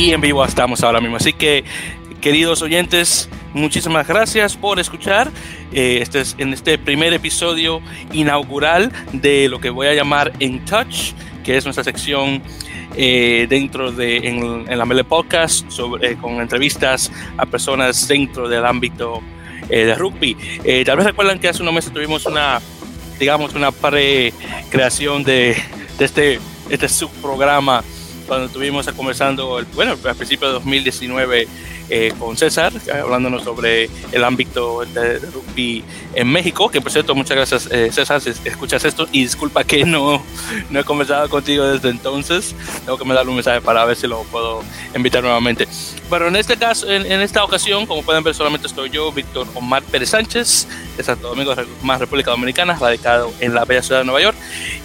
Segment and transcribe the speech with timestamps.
[0.00, 1.16] y en vivo estamos ahora mismo.
[1.16, 1.62] Así que,
[2.22, 5.30] queridos oyentes, muchísimas gracias por escuchar
[5.72, 7.82] eh, este es, en este primer episodio
[8.14, 11.12] inaugural de lo que voy a llamar In Touch,
[11.44, 12.42] que es nuestra sección
[12.96, 15.66] eh, dentro de en, la Mele Podcast
[16.00, 19.20] eh, con entrevistas a personas dentro del ámbito
[19.68, 20.34] de rugby.
[20.84, 22.58] Tal vez recuerdan que hace unos meses tuvimos una,
[23.18, 25.56] digamos, una pre-creación de,
[25.98, 27.84] de este, este subprograma
[28.30, 31.48] cuando estuvimos conversando, bueno, al principio de 2019
[31.90, 37.36] eh, con César, hablándonos sobre el ámbito de, rugby en México, que por cierto, muchas
[37.36, 40.22] gracias eh, César, si escuchas esto, y disculpa que no,
[40.70, 44.22] no he conversado contigo desde entonces, tengo que darle un mensaje para ver si lo
[44.24, 44.62] puedo
[44.94, 45.66] invitar nuevamente.
[46.08, 49.46] Pero en este caso, en, en esta ocasión, como pueden ver, solamente estoy yo, Víctor
[49.54, 54.04] Omar Pérez Sánchez, de Santo Domingo, más República Dominicana, radicado en la bella ciudad de
[54.04, 54.36] Nueva York,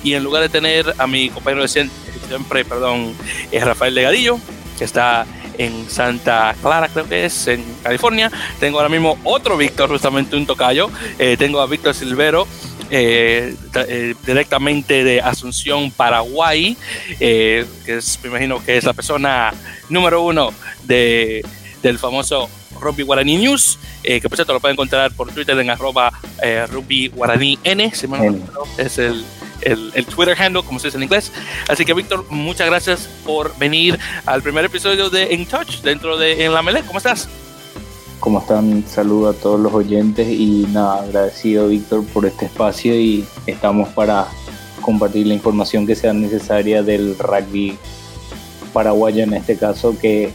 [0.03, 3.13] y en lugar de tener a mi compañero de siempre, perdón,
[3.51, 4.39] es Rafael Legadillo,
[4.77, 5.25] que está
[5.57, 8.31] en Santa Clara, creo que es, en California.
[8.59, 10.89] Tengo ahora mismo otro Víctor, justamente un tocayo.
[11.19, 12.47] Eh, tengo a Víctor Silvero,
[12.91, 13.55] eh,
[13.87, 16.77] eh, directamente de Asunción, Paraguay,
[17.19, 19.53] eh, que es, me imagino que es la persona
[19.89, 20.51] número uno
[20.83, 21.43] de,
[21.81, 22.47] del famoso
[22.79, 26.11] Rugby Guaraní News, que por cierto lo pueden encontrar por Twitter en arroba
[26.69, 28.37] Rugby Guaraní N, si me no,
[28.77, 29.25] es el
[29.65, 31.31] el, el, Twitter handle, como se dice en inglés.
[31.67, 36.45] Así que, Víctor, muchas gracias por venir al primer episodio de In Touch dentro de
[36.45, 36.83] En la Mele.
[36.83, 37.27] ¿Cómo estás?
[38.19, 38.83] ¿Cómo están?
[38.87, 44.27] Saludo a todos los oyentes y nada, agradecido, Víctor, por este espacio y estamos para
[44.81, 47.77] compartir la información que sea necesaria del rugby
[48.73, 50.31] paraguayo en este caso, que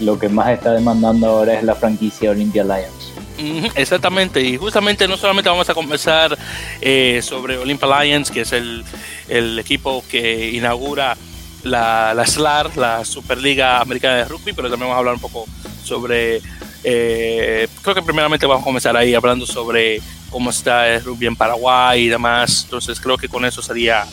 [0.00, 3.03] lo que más está demandando ahora es la franquicia Olympia Lions.
[3.74, 6.38] Exactamente, y justamente no solamente vamos a conversar
[6.80, 8.84] eh, sobre Olympia Lions, que es el,
[9.28, 11.16] el equipo que inaugura
[11.64, 15.46] la, la, SLAR, la Superliga Americana de Rugby, pero también vamos a hablar un poco
[15.82, 16.40] sobre,
[16.84, 21.36] eh, creo que primeramente vamos a comenzar ahí hablando sobre cómo está el rugby en
[21.36, 24.04] Paraguay y demás, entonces creo que con eso sería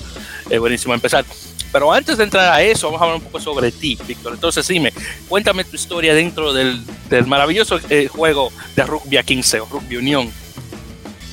[0.49, 1.25] eh, buenísimo empezar.
[1.71, 4.33] Pero antes de entrar a eso, vamos a hablar un poco sobre ti, Víctor.
[4.33, 4.91] Entonces, dime,
[5.29, 9.97] cuéntame tu historia dentro del, del maravilloso eh, juego de rugby a 15 o rugby
[9.97, 10.29] unión.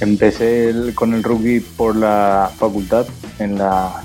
[0.00, 3.06] Empecé con el rugby por la facultad,
[3.40, 4.04] en la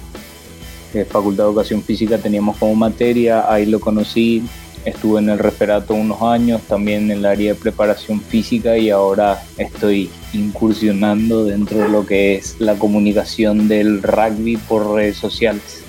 [0.93, 4.43] eh, Facultad de Educación Física teníamos como materia, ahí lo conocí,
[4.85, 9.43] estuve en el referato unos años, también en el área de preparación física y ahora
[9.57, 15.82] estoy incursionando dentro de lo que es la comunicación del rugby por redes sociales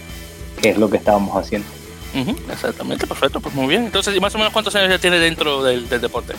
[0.65, 1.69] que es lo que estábamos haciendo.
[2.15, 3.85] Uh -huh, exactamente, perfecto, pues muy bien.
[3.85, 6.33] Entonces, ¿y más o menos cuántos años ya tiene dentro del, del, deporte?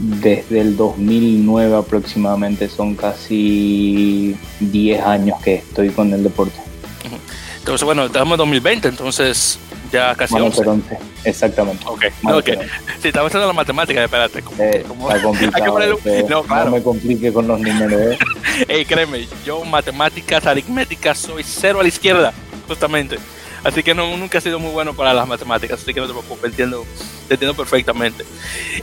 [0.00, 6.58] Desde el 2009 aproximadamente, son casi 10 años que estoy con el deporte.
[6.58, 7.20] Uh -huh.
[7.60, 9.60] Entonces, bueno, estamos en 2020, entonces
[9.92, 10.68] ya casi Mano 11.
[10.68, 10.98] 11.
[11.22, 11.84] Exactamente.
[11.86, 12.56] Ok, no, okay.
[13.00, 14.42] Sí, estamos haciendo la matemática, espérate.
[14.42, 15.72] Como, eh, como, está complicado.
[15.72, 16.64] ponerle, eh, no, claro.
[16.70, 18.00] no, me complique con los números.
[18.00, 18.18] Eh.
[18.68, 22.32] Hey, créeme, yo matemáticas, aritméticas, soy cero a la izquierda,
[22.66, 23.18] justamente.
[23.66, 26.12] Así que no, nunca he sido muy bueno para las matemáticas, así que no te
[26.12, 26.86] preocupes, entiendo,
[27.26, 28.24] te entiendo perfectamente.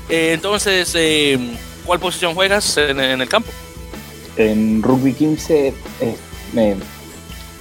[0.09, 1.39] Eh, entonces, eh,
[1.85, 3.49] ¿cuál posición juegas en, en, el campo?
[4.35, 6.75] En rugby 15, eh,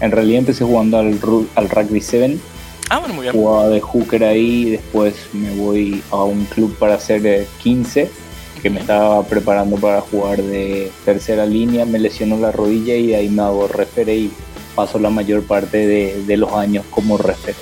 [0.01, 1.17] en realidad empecé jugando al,
[1.55, 2.39] al rugby 7.
[2.91, 3.35] Ah, bueno, muy bien.
[3.35, 8.11] Jugaba de hooker ahí, después me voy a un club para hacer 15,
[8.61, 13.29] que me estaba preparando para jugar de tercera línea, me lesionó la rodilla y ahí
[13.29, 14.33] me hago referee y
[14.75, 17.57] paso la mayor parte de, de los años como referee.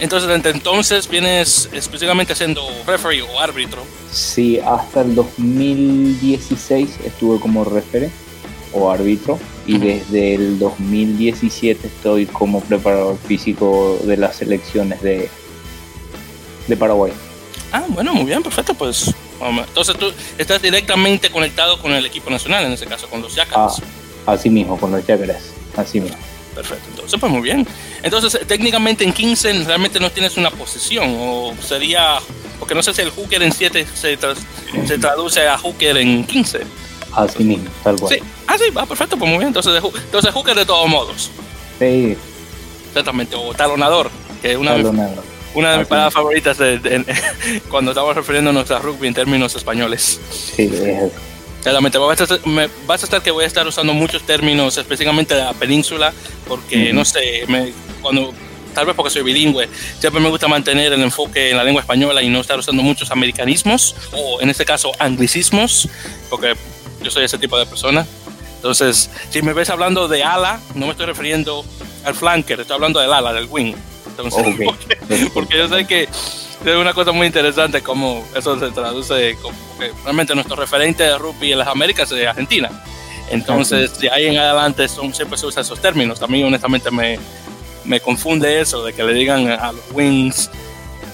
[0.00, 3.82] Entonces, desde entonces vienes específicamente siendo referee o árbitro.
[4.10, 8.10] Sí, hasta el 2016 estuve como referee
[8.72, 9.80] o árbitro y uh -huh.
[9.80, 15.30] desde el 2017 estoy como preparador físico de las selecciones de,
[16.66, 17.12] de Paraguay.
[17.70, 22.64] Ah, bueno, muy bien, perfecto, pues entonces tú estás directamente conectado con el equipo nacional,
[22.64, 23.82] en ese caso, con los Yacarés.
[24.26, 26.18] Ah, así mismo, con los Yacarés, así mismo.
[26.54, 27.66] Perfecto, entonces pues muy bien.
[28.02, 32.18] Entonces técnicamente en 15 realmente no tienes una posición o sería,
[32.58, 34.34] porque no sé si el hooker en 7 se, tra
[34.86, 36.60] se traduce a hooker en 15.
[37.14, 38.14] Así mismo, tal cual.
[38.14, 39.48] Sí, ah, sí, va perfecto, pues muy bien.
[39.48, 41.30] Entonces, entonces hooker de todos modos.
[41.78, 42.16] Sí.
[42.88, 44.10] Exactamente, o talonador,
[44.42, 45.24] que es una, talonador.
[45.54, 47.14] una de mis palabras favoritas de, de, de,
[47.70, 50.20] cuando estamos refiriéndonos a rugby en términos españoles.
[50.30, 51.12] Sí, es
[51.62, 54.76] Claramente, vas a, estar, me, vas a estar que voy a estar usando muchos términos,
[54.76, 56.12] específicamente de la península,
[56.48, 56.94] porque -huh.
[56.94, 58.32] no sé, me, cuando
[58.74, 59.68] tal vez porque soy bilingüe,
[59.98, 63.10] siempre me gusta mantener el enfoque en la lengua española y no estar usando muchos
[63.10, 65.88] americanismos o en este caso anglicismos,
[66.30, 66.54] porque
[67.02, 68.06] yo soy ese tipo de persona.
[68.56, 71.64] Entonces, si me ves hablando de ala, no me estoy refiriendo
[72.04, 73.74] al flanker, estoy hablando del ala, del wing.
[74.06, 74.66] Entonces, okay.
[74.66, 76.08] porque, porque, yo sé que
[76.70, 81.18] es una cosa muy interesante cómo eso se traduce como que realmente nuestro referente de
[81.18, 82.70] rugby en las Américas es Argentina.
[83.30, 86.20] Entonces, de ahí en adelante son, siempre se usan esos términos.
[86.22, 87.18] A mí, honestamente, me,
[87.84, 90.50] me confunde eso de que le digan a los wings,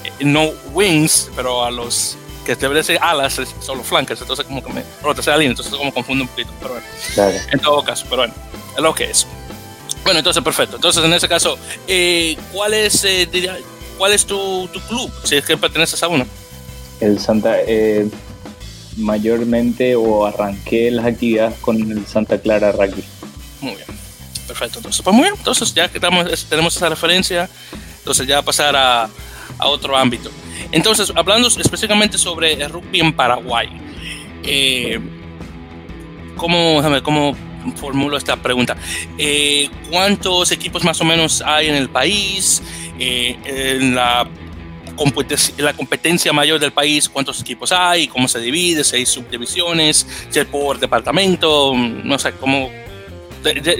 [0.03, 4.19] eh, no wings, pero a los que debe ser alas, son los flancos.
[4.19, 4.83] Entonces, como que me.
[5.03, 6.51] O tercera línea, entonces, como confunde un poquito.
[6.59, 7.37] Pero bueno, Claro.
[7.51, 8.33] en todo caso, pero bueno,
[8.75, 9.25] es lo que es.
[10.03, 10.75] Bueno, entonces, perfecto.
[10.75, 11.57] Entonces, en ese caso,
[11.87, 13.57] eh, ¿cuál es, eh, diría-
[13.99, 15.11] cuál es tu, tu club?
[15.23, 16.25] Si es que perteneces a uno.
[17.01, 18.09] El Santa, eh,
[18.97, 23.03] mayormente o arranqué las actividades con el Santa Clara Rugby.
[23.61, 23.85] Muy bien.
[24.47, 24.79] Perfecto.
[24.79, 25.35] Entonces, pues muy bien.
[25.37, 27.49] Entonces, ya que estamos, tenemos esa referencia,
[27.99, 29.09] entonces ya pasar a,
[29.57, 30.31] a otro ámbito.
[30.71, 33.69] Entonces, hablando específicamente sobre el rugby en Paraguay,
[34.43, 34.99] eh,
[36.35, 37.35] ¿cómo, déjame, ¿cómo
[37.75, 38.75] formulo esta pregunta?
[39.17, 42.61] Eh, ¿Cuántos equipos más o menos hay en el país?
[42.99, 44.27] Eh, en la
[45.57, 50.43] la competencia mayor del país, cuántos equipos hay, cómo se divide, si hay subdivisiones, si
[50.43, 52.69] por departamento, no sé, cómo...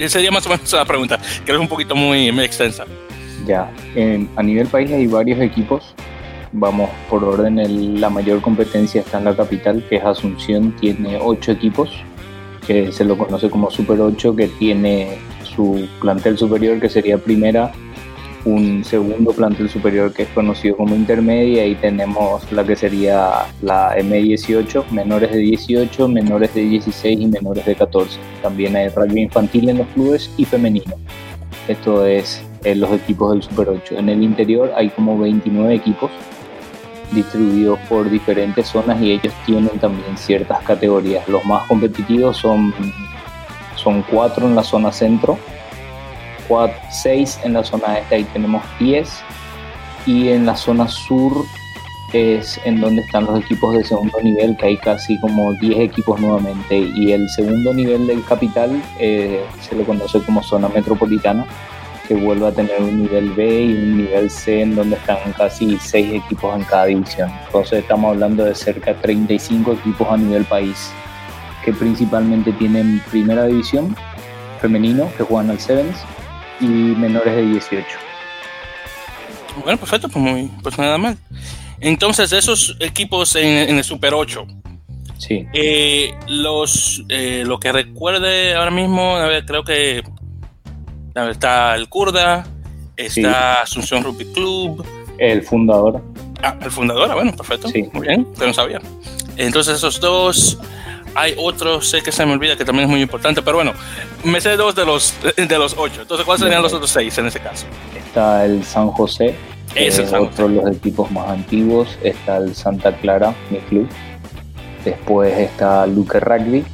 [0.08, 2.86] Sería más o menos la pregunta, que es un poquito muy, muy extensa.
[3.46, 3.70] Ya,
[4.36, 5.94] a nivel país hay varios equipos.
[6.52, 11.18] Vamos por orden, el- la mayor competencia está en la capital, que es Asunción, tiene
[11.20, 11.90] ocho equipos,
[12.66, 15.18] que se lo conoce como Super 8, que tiene
[15.54, 17.70] su plantel superior, que sería primera,
[18.44, 23.96] un segundo plantel superior que es conocido como intermedia, y tenemos la que sería la
[23.96, 28.18] M18, menores de 18, menores de 16 y menores de 14.
[28.42, 30.94] También hay rugby infantil en los clubes y femenino.
[31.68, 33.96] Esto es eh, los equipos del Super 8.
[33.98, 36.10] En el interior hay como 29 equipos
[37.12, 41.28] distribuidos por diferentes zonas y ellos tienen también ciertas categorías.
[41.28, 42.72] Los más competitivos son,
[43.76, 45.38] son 4 en la zona centro,
[46.90, 49.08] 6 en la zona este, ahí tenemos 10
[50.06, 51.44] y en la zona sur
[52.12, 56.20] es en donde están los equipos de segundo nivel, que hay casi como 10 equipos
[56.20, 56.78] nuevamente.
[56.94, 61.46] Y el segundo nivel del capital eh, se lo conoce como zona metropolitana,
[62.08, 65.78] que vuelve a tener un nivel B y un nivel C, en donde están casi
[65.78, 67.30] 6 equipos en cada división.
[67.46, 70.90] Entonces estamos hablando de cerca de 35 equipos a nivel país,
[71.64, 73.94] que principalmente tienen primera división,
[74.60, 75.96] femenino, que juegan al Sevens,
[76.60, 77.86] y menores de 18.
[79.64, 81.16] Bueno, perfecto, pues, muy, pues nada mal.
[81.80, 84.46] Entonces, esos equipos en, en el Super 8,
[85.18, 85.46] Sí.
[85.52, 90.02] eh, los, eh, lo que recuerde ahora mismo, a ver, creo que
[91.14, 92.46] a ver, está el Kurda,
[92.96, 94.84] está Asunción Rugby Club,
[95.18, 96.02] El fundador,
[96.42, 97.88] ah, el fundador, ah, bueno, perfecto, Sí.
[97.92, 98.80] muy bien, que no sabía.
[99.36, 100.58] Entonces, esos dos,
[101.14, 103.72] hay otro, sé que se me olvida que también es muy importante, pero bueno,
[104.24, 106.02] me sé dos de los, de los ocho.
[106.02, 107.66] Entonces, ¿cuáles serían los otros seis en ese caso?
[107.96, 109.34] está el San José,
[109.72, 113.58] que Ese es San otro de los equipos más antiguos, está el Santa Clara, mi
[113.58, 113.88] club.
[114.84, 116.64] Después está Luque Rugby.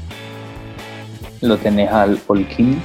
[1.42, 2.82] Lo tenés al Holquín,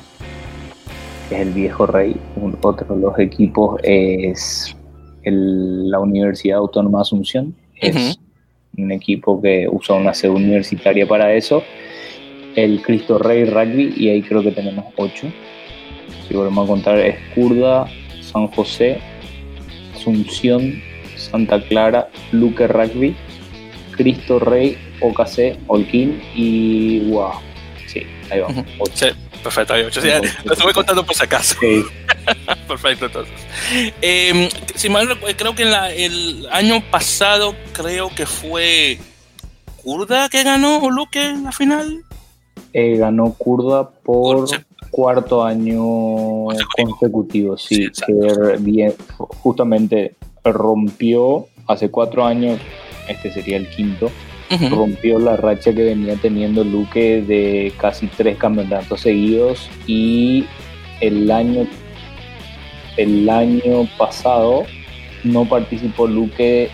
[1.29, 2.17] que es el viejo rey.
[2.35, 4.75] Un- otro de los equipos es
[5.23, 7.55] el- la Universidad Autónoma de Asunción.
[7.75, 8.19] Es
[8.77, 11.63] un equipo que usa una sede universitaria para eso.
[12.55, 15.27] El Cristo Rey Rugby, y ahí creo que tenemos ocho.
[16.27, 17.87] Si volvemos a contar, es Kurda,
[18.21, 18.99] San José,
[19.95, 20.81] Asunción,
[21.15, 23.15] Santa Clara, Luque Rugby,
[23.95, 27.33] Cristo Rey, OKC, Holquín y Guau.
[27.87, 28.65] Sí, ahí vamos.
[28.79, 29.07] Ocho.
[29.07, 29.11] Sí,
[29.43, 30.01] perfecto, hay ocho.
[30.01, 30.07] Sí,
[30.43, 31.55] lo estuve contando por si acaso.
[31.59, 31.83] Sí,
[32.67, 33.33] Perfecto, entonces.
[34.01, 38.97] Eh, si mal recuerdo, creo que en la- el año pasado, creo que fue
[39.83, 42.03] Kurda que ganó o Luque en la final.
[42.73, 44.47] eh, ganó Kurda por
[44.91, 46.89] cuarto año Consecutivo.
[46.99, 48.13] consecutivo, sí, Sí, exacto.
[48.13, 52.59] que bien, justamente rompió hace cuatro años,
[53.07, 54.09] este sería el quinto,
[54.69, 60.45] Rompió la racha que venía teniendo Luque de casi tres campeonatos seguidos y
[60.99, 61.67] el año
[62.97, 64.65] el año pasado
[65.23, 66.69] no participó Luque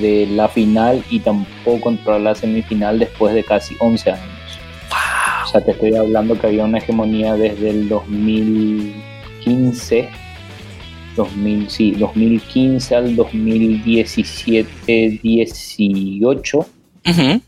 [0.00, 4.26] de la final y tampoco entró a la semifinal después de casi 11 años.
[5.44, 10.08] O sea, te estoy hablando que había una hegemonía desde el 2015,
[11.16, 13.16] 2000, sí, 2015 al
[17.04, 17.40] 2017-18 Ujú.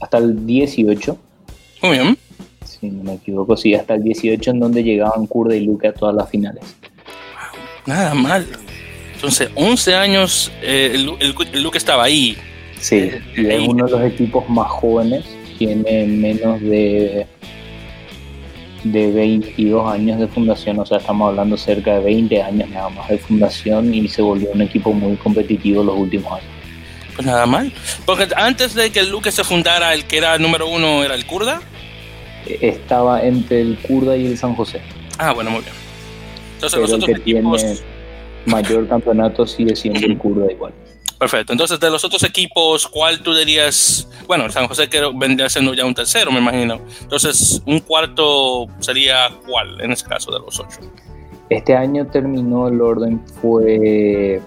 [0.00, 1.18] hasta el 18,
[1.82, 2.18] Muy bien.
[2.64, 5.92] si no me equivoco, sí, hasta el 18 en donde llegaban Kurda y Luque a
[5.92, 6.64] todas las finales.
[7.86, 8.46] Nada mal.
[9.14, 12.36] Entonces, 11 años, eh, el, el, el Luque estaba ahí.
[12.80, 15.24] Sí, y es uno de los equipos más jóvenes,
[15.58, 17.26] tiene menos de
[18.84, 23.08] de 22 años de fundación, o sea, estamos hablando cerca de 20 años nada más
[23.08, 26.48] de fundación y se volvió un equipo muy competitivo los últimos años.
[27.18, 27.72] Pues nada mal,
[28.06, 31.16] porque antes de que el Luque se fundara, el que era el número uno era
[31.16, 31.60] el Kurda.
[32.46, 34.80] Estaba entre el Kurda y el San José.
[35.18, 35.72] Ah, bueno, muy bien.
[36.54, 37.60] Entonces los otros equipos...
[37.60, 37.80] tiene
[38.46, 40.72] mayor campeonato sigue siendo el Kurda igual.
[41.18, 41.52] Perfecto.
[41.52, 44.08] Entonces, de los otros equipos, ¿cuál tú dirías?
[44.28, 46.80] Bueno, el San José que vendría siendo ya un tercero, me imagino.
[47.00, 50.78] Entonces, un cuarto sería cuál en ese caso de los ocho.
[51.50, 54.40] Este año terminó el orden fue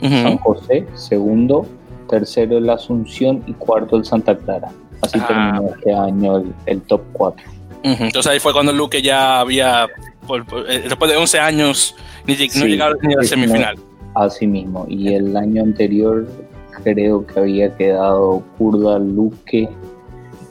[0.00, 1.66] San José, segundo,
[2.08, 4.70] tercero el Asunción y cuarto el Santa Clara.
[5.02, 5.26] Así ah.
[5.26, 7.46] terminó este año el, top 4.
[7.82, 11.94] Entonces ahí fue cuando Luque ya había, eh, después de 11 años,
[12.26, 13.76] ni, no llegaba ni a la semifinal.
[14.14, 14.86] Así mismo.
[14.88, 16.26] Y el año anterior
[16.82, 19.68] creo que había quedado Curda, Luque,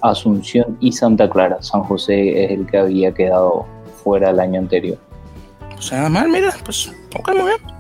[0.02, 1.62] Asunción y Santa Clara.
[1.62, 3.66] San José es el que había quedado
[4.04, 4.98] fuera el año anterior.
[5.78, 7.75] O sea, mal, mira, pues, ok, muy bien.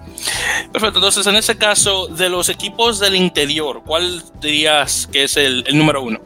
[0.71, 5.63] Perfecto, entonces en ese caso, de los equipos del interior, ¿cuál dirías que es el,
[5.73, 6.19] número uno?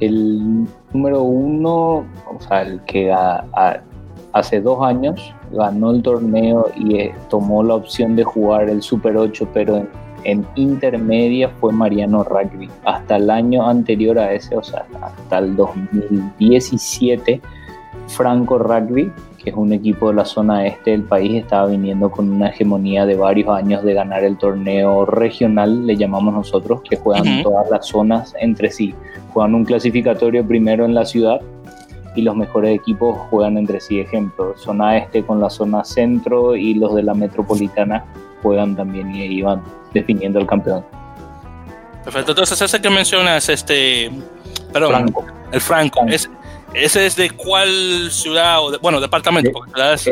[0.00, 3.12] El número uno, o sea, el que
[4.32, 9.16] hace dos años ganó el torneo y eh, tomó la opción de jugar el Super
[9.16, 9.88] 8, pero en,
[10.24, 12.68] en, intermedia fue Mariano Rugby.
[12.84, 17.40] Hasta el año anterior a ese, o sea, hasta el 2017,
[18.08, 22.30] Franco Rugby, que es un equipo de la zona este del país, estaba viniendo con
[22.30, 27.42] una hegemonía de varios años de ganar el torneo regional, le llamamos nosotros, que juegan
[27.42, 28.94] todas las zonas entre sí.
[29.32, 31.40] Juegan un clasificatorio primero en la ciudad
[32.14, 33.98] y los mejores equipos juegan entre sí.
[33.98, 38.04] Ejemplo, zona este con la zona centro y los de la metropolitana
[38.42, 40.84] juegan también y ahí van definiendo el campeón.
[42.04, 44.10] Perfecto, entonces ese que mencionas, este,
[44.72, 45.24] perdón, Franco.
[45.52, 46.28] el Franco, ¿Es,
[46.74, 49.48] ¿ese es de cuál ciudad o, bueno, departamento?
[49.48, 50.04] De, porque es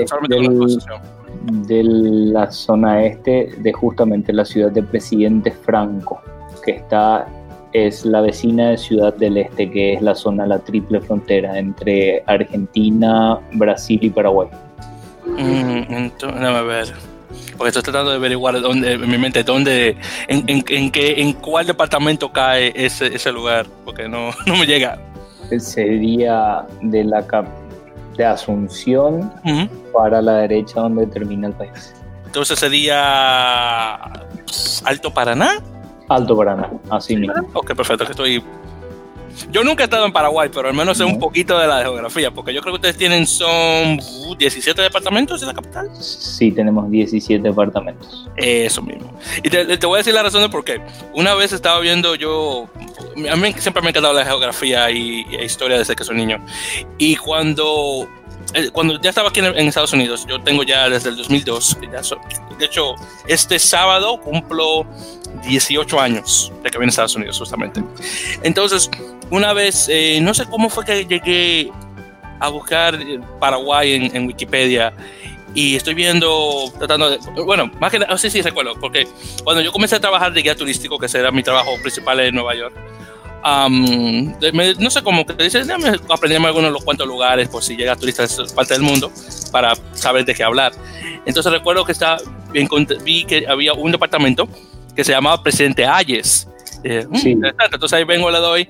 [1.43, 6.21] de la zona este de justamente la ciudad de Presidente Franco,
[6.65, 7.27] que está
[7.73, 12.23] es la vecina de Ciudad del Este, que es la zona, la triple frontera entre
[12.27, 14.49] Argentina, Brasil y Paraguay.
[15.27, 16.93] Mm, entonces, déjame ver.
[17.57, 21.33] Porque estoy tratando de averiguar dónde, en mi mente, dónde, en, en, en, qué, en
[21.35, 24.99] cuál departamento cae ese, ese lugar, porque no, no me llega.
[25.59, 27.25] Sería de la
[28.17, 29.33] de Asunción
[29.93, 31.95] para la derecha donde termina el país.
[32.27, 33.95] Entonces sería
[34.85, 35.59] Alto Paraná.
[36.09, 37.49] Alto Paraná, así mismo.
[37.55, 38.45] Ok, perfecto, estoy...
[39.51, 42.31] Yo nunca he estado en Paraguay, pero al menos sé un poquito de la geografía,
[42.31, 43.99] porque yo creo que ustedes tienen, son
[44.39, 45.89] 17 departamentos en la capital.
[46.01, 48.29] Sí, tenemos 17 departamentos.
[48.37, 49.13] Eso mismo.
[49.43, 50.81] Y te, voy a decir la razón de por qué.
[51.15, 52.69] Una vez estaba viendo yo,
[53.31, 56.45] a mí siempre me ha encantado la geografía y, y historia desde que soy niño.
[56.99, 58.09] Y cuando
[58.55, 61.79] eh, cuando ya estaba aquí en, Estados Unidos, yo tengo ya desde el 2002,
[62.59, 62.95] de hecho,
[63.29, 64.85] este sábado cumplo
[65.45, 67.83] 18 años de que vine a Estados Unidos, justamente.
[68.43, 68.91] Entonces,
[69.31, 71.71] una vez, eh, no sé cómo fue que llegué
[72.41, 72.99] a buscar
[73.39, 74.93] Paraguay en, Wikipedia
[75.55, 79.07] y estoy viendo, tratando de, bueno, más que nada, sí, sí, recuerdo, porque
[79.45, 82.55] cuando yo comencé a trabajar de guía turístico, que era mi trabajo principal en Nueva
[82.55, 82.75] York,
[83.43, 85.69] no sé cómo que dices,
[86.09, 89.11] aprenderme algunos de los cuantos lugares por si llega turistas de parte del mundo
[89.51, 90.73] para saber de qué hablar.
[91.27, 92.19] Entonces recuerdo que está,
[93.05, 94.49] vi que había un departamento
[95.01, 96.47] que se llamaba Presidente Ayes.
[96.85, 98.69] Eh, mm, Entonces ahí vengo, le doy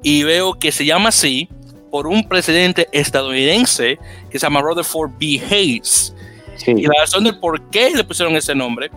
[0.00, 1.48] y veo que se llama así
[1.90, 3.98] por un presidente estadounidense
[4.30, 5.42] que se llama Rutherford B.
[5.50, 6.14] Hayes.
[6.66, 8.92] Y la razón del por qué le pusieron ese nombre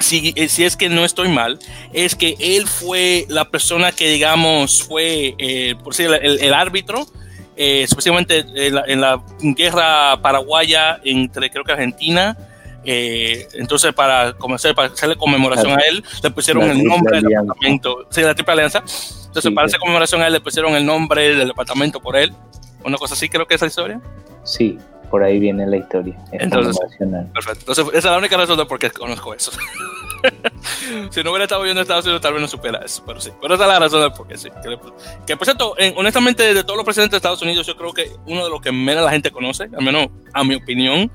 [0.00, 1.60] si, eh, si, es que no estoy mal,
[1.92, 7.06] es que él fue la persona que, digamos, fue, eh, por decir, el, árbitro,
[7.56, 12.36] eh, especialmente en la, guerra paraguaya entre, creo que Argentina.
[12.84, 18.06] Entonces, para, comenzar, para hacerle conmemoración a él, le pusieron el nombre del departamento.
[18.10, 18.78] Sí, la Triple Alianza.
[18.78, 22.32] Entonces, para hacer conmemoración a él, le pusieron el nombre del departamento por él.
[22.84, 24.00] Una cosa así, creo que es la historia.
[24.42, 24.78] Sí,
[25.10, 26.16] por ahí viene la historia.
[26.32, 26.78] Entonces,
[27.32, 27.60] perfecto.
[27.60, 29.52] Entonces, esa es la única razón de por qué conozco eso.
[31.10, 33.30] si no hubiera estado viendo Estados Unidos, tal vez no supera eso, pero sí.
[33.40, 34.48] Pero esa es la razón de por qué sí.
[35.26, 38.44] Que, por cierto, honestamente, de todos los presidentes de Estados Unidos, yo creo que uno
[38.44, 41.10] de los que menos la gente conoce, al menos a mi opinión,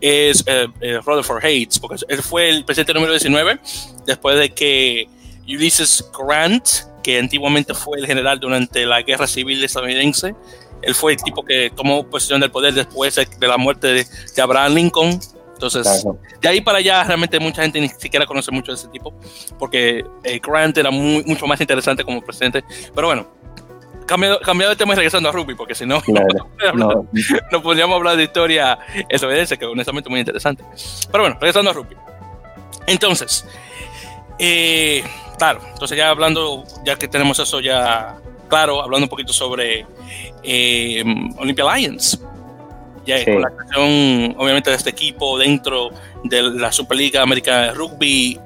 [0.00, 3.58] es eh, eh, Rutherford Hayes, porque él fue el presidente número 19
[4.06, 5.08] después de que
[5.46, 6.66] Ulysses Grant,
[7.02, 10.34] que antiguamente fue el general durante la guerra civil estadounidense,
[10.82, 14.74] él fue el tipo que tomó posesión del poder después de la muerte de, Abraham
[14.74, 15.20] Lincoln.
[15.54, 16.04] Entonces,
[16.40, 19.14] de ahí para allá, realmente mucha gente ni siquiera conoce mucho de ese tipo,
[19.58, 22.64] porque eh, Grant era muy, mucho más interesante como presidente.
[22.94, 23.26] Pero bueno,
[24.06, 26.02] cambiado, cambiado de tema y regresando a rugby, porque si no,
[26.74, 27.06] no,
[27.50, 27.62] no.
[27.62, 30.64] podríamos hablar de historia estadounidense, que honestamente es muy interesante.
[31.10, 31.96] Pero bueno, regresando a rugby.
[32.86, 33.46] Entonces,
[34.38, 35.02] eh,
[35.38, 38.18] claro, entonces ya hablando, ya que tenemos eso ya
[38.48, 39.86] claro, hablando un poquito sobre
[40.42, 41.04] eh,
[41.38, 42.20] Olympia Lions,
[43.04, 45.90] ya con la creación, obviamente, de este equipo dentro
[46.22, 48.38] de la Superliga Americana de Rugby,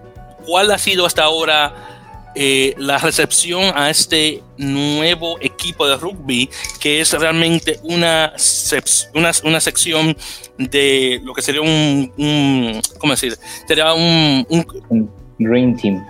[0.47, 1.98] ¿cuál ha sido hasta ahora
[2.41, 8.33] eh, la recepción a este nuevo equipo de rugby, que es realmente una,
[9.13, 10.17] una, una sección
[10.57, 13.37] de lo que sería un, un ¿cómo decir?
[13.67, 16.07] Sería un, un Green Team.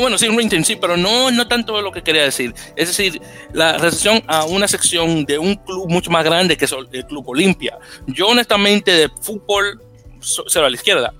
[0.00, 2.54] Bueno, sí, un Green Team, sí, pero no, no tanto lo que quería decir.
[2.74, 3.20] Es decir,
[3.52, 7.28] la recepción a una sección de un club mucho más grande que es el Club
[7.28, 7.78] Olimpia.
[8.06, 9.82] Yo honestamente de fútbol,
[10.22, 11.12] se a la izquierda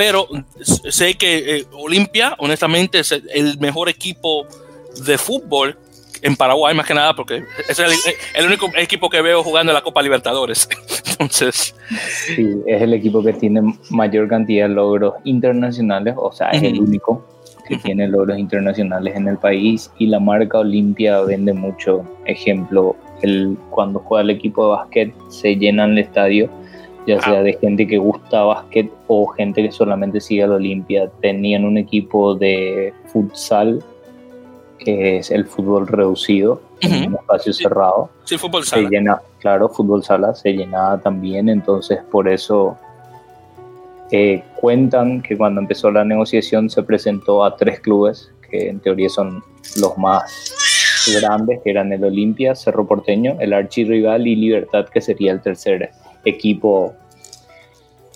[0.00, 4.46] pero sé que eh, Olimpia, honestamente, es el mejor equipo
[5.04, 5.76] de fútbol
[6.22, 9.82] en Paraguay, más que nada, porque es el, único equipo que veo jugando en la
[9.82, 10.66] Copa Libertadores.
[11.10, 11.74] Entonces.
[12.24, 16.80] Sí, es el equipo que tiene mayor cantidad de logros internacionales, o sea, es el
[16.80, 17.22] único
[17.68, 22.06] que tiene logros internacionales en el país y la marca Olimpia vende mucho.
[22.24, 26.48] Ejemplo, el, cuando juega el equipo de básquet se llena el estadio
[27.06, 27.22] ya ah.
[27.22, 31.10] sea de gente que gusta básquet o gente que solamente sigue la Olimpia.
[31.20, 33.82] Tenían un equipo de futsal,
[34.78, 38.10] que es el fútbol reducido, en un espacio cerrado.
[38.24, 38.82] Sí, fútbol sala.
[38.82, 42.76] Se llena, claro, fútbol sala se llenaba también, entonces por eso
[44.10, 49.08] eh, cuentan que cuando empezó la negociación se presentó a tres clubes, que en teoría
[49.08, 49.42] son
[49.80, 50.54] los más
[51.20, 55.90] grandes, que eran el Olimpia, Cerro Porteño, el archirrival y Libertad, que sería el tercer
[56.24, 56.94] equipo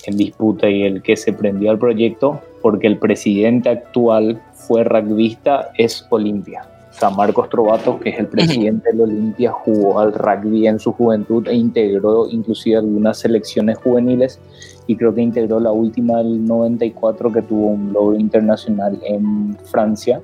[0.06, 5.70] en disputa y el que se prendió al proyecto, porque el presidente actual fue rugbyista,
[5.76, 6.68] es Olimpia.
[6.90, 11.46] San Marcos Trovato, que es el presidente de Olimpia, jugó al rugby en su juventud
[11.48, 14.38] e integró inclusive algunas selecciones juveniles
[14.86, 20.20] y creo que integró la última del 94 que tuvo un logro internacional en Francia,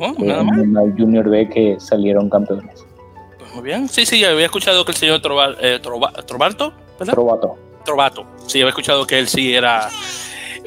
[0.00, 2.86] oh, en el Junior B que salieron campeones.
[3.38, 5.20] Pues muy bien, sí, sí, había escuchado que el señor
[5.60, 5.78] eh,
[6.96, 7.58] Trovato Trovato.
[7.84, 8.26] Trovato.
[8.46, 9.88] Sí, había escuchado que él sí era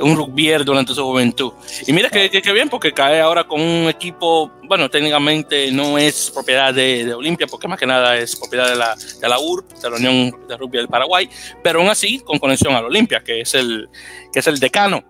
[0.01, 1.53] un rugbier durante su juventud.
[1.85, 6.73] Y mira que, bien, porque cae ahora con un equipo, bueno, técnicamente no es propiedad
[6.73, 9.95] de, Olimpia, porque más que nada es propiedad de la, de la UR, de la
[9.95, 11.29] Unión de Rugby del Paraguay,
[11.63, 13.89] pero aún así con conexión a la Olimpia, que es el,
[14.31, 15.03] que es el decano.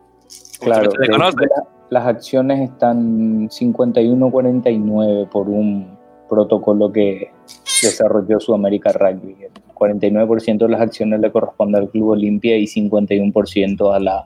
[0.59, 0.89] Claro,
[1.89, 5.96] las acciones están 51-49 por un
[6.27, 7.31] protocolo que
[7.81, 9.35] desarrolló Sudamérica Rugby.
[9.73, 14.23] 49% de las acciones le corresponde al Club Olimpia y 51% a la,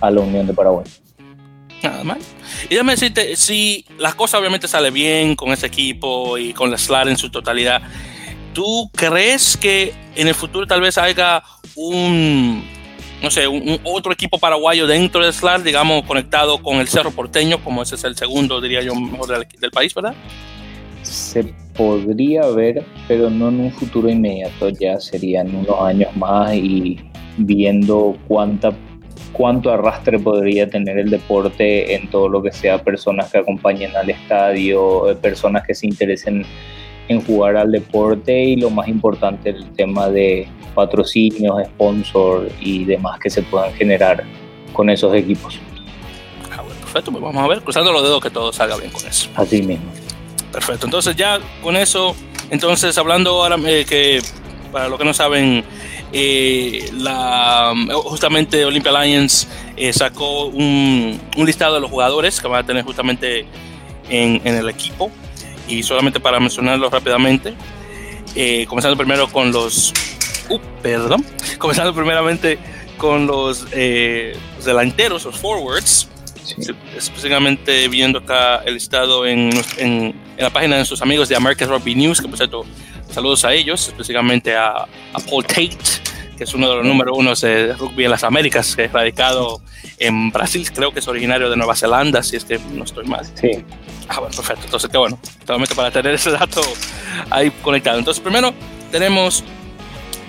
[0.00, 0.84] a la Unión de Paraguay.
[1.82, 2.18] Nada más.
[2.64, 6.76] Y déjame decirte, si las cosas obviamente salen bien con ese equipo y con la
[6.76, 7.80] SLAR en su totalidad,
[8.52, 11.42] ¿tú crees que en el futuro tal vez haya
[11.76, 12.62] un,
[13.22, 17.64] no sé, un, otro equipo paraguayo dentro de SLAR, digamos, conectado con el Cerro Porteño,
[17.64, 20.14] como ese es el segundo, diría yo, mejor del, del país, ¿verdad?
[21.10, 21.44] Se
[21.76, 27.00] podría ver, pero no en un futuro inmediato, ya serían unos años más y
[27.36, 28.72] viendo cuánta
[29.32, 34.10] cuánto arrastre podría tener el deporte en todo lo que sea personas que acompañen al
[34.10, 36.44] estadio, eh, personas que se interesen
[37.08, 43.18] en jugar al deporte y lo más importante el tema de patrocinios, sponsor y demás
[43.18, 44.22] que se puedan generar
[44.72, 45.58] con esos equipos.
[46.52, 49.28] Ah, perfecto, pues vamos a ver, cruzando los dedos que todo salga bien con eso.
[49.34, 49.90] Así mismo.
[50.52, 52.16] Perfecto, entonces ya con eso,
[52.50, 54.20] entonces hablando ahora eh, que
[54.72, 55.64] para los que no saben,
[56.12, 57.72] eh, la,
[58.04, 63.46] justamente Olympia Alliance eh, sacó un, listado de los jugadores que van a tener justamente
[64.08, 65.10] en, el equipo.
[65.68, 67.54] Y solamente para mencionarlos rápidamente,
[68.66, 69.92] comenzando primero con los,
[70.48, 71.24] uh, perdón,
[71.58, 72.58] comenzando primeramente
[72.96, 76.08] con los delanteros, los forwards,
[76.96, 81.94] específicamente viendo acá el listado en, en, la página de sus amigos de American Rugby
[81.94, 82.64] News, que por cierto,
[83.10, 84.70] saludos a ellos, específicamente a,
[85.12, 85.78] a Paul Tate,
[86.40, 89.60] que es uno de los número uno de rugby en las Américas, que es radicado
[89.98, 93.26] en Brasil, creo que es originario de Nueva Zelanda, si es que no estoy mal.
[93.34, 93.62] Sí.
[94.08, 94.64] Ah, bueno, perfecto.
[94.64, 96.62] Entonces, qué bueno, solamente para tener ese dato
[97.28, 97.98] ahí conectado.
[97.98, 98.54] Entonces, primero
[98.90, 99.44] tenemos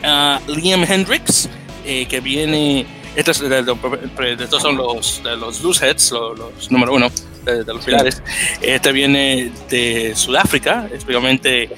[0.04, 1.48] a Liam Hendricks,
[1.86, 2.86] eh, que viene
[3.16, 7.10] estos, son los, los loose heads, los, número uno
[7.44, 8.22] de, los pilares.
[8.62, 11.70] Este viene de Sudáfrica, especialmente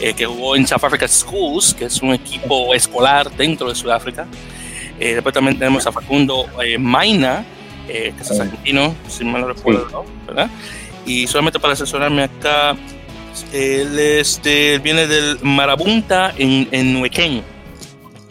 [0.00, 4.26] eh, que jugó en South Africa Schools, que es un equipo escolar dentro de Sudáfrica.
[4.98, 7.44] Eh, después también tenemos a Facundo eh, Maina,
[7.86, 10.48] que es argentino, si mal no recuerdo, ¿verdad?
[11.04, 12.74] Y solamente para asesorarme acá,
[13.52, 17.42] Él este, viene del Marabunta en, en Neuquén.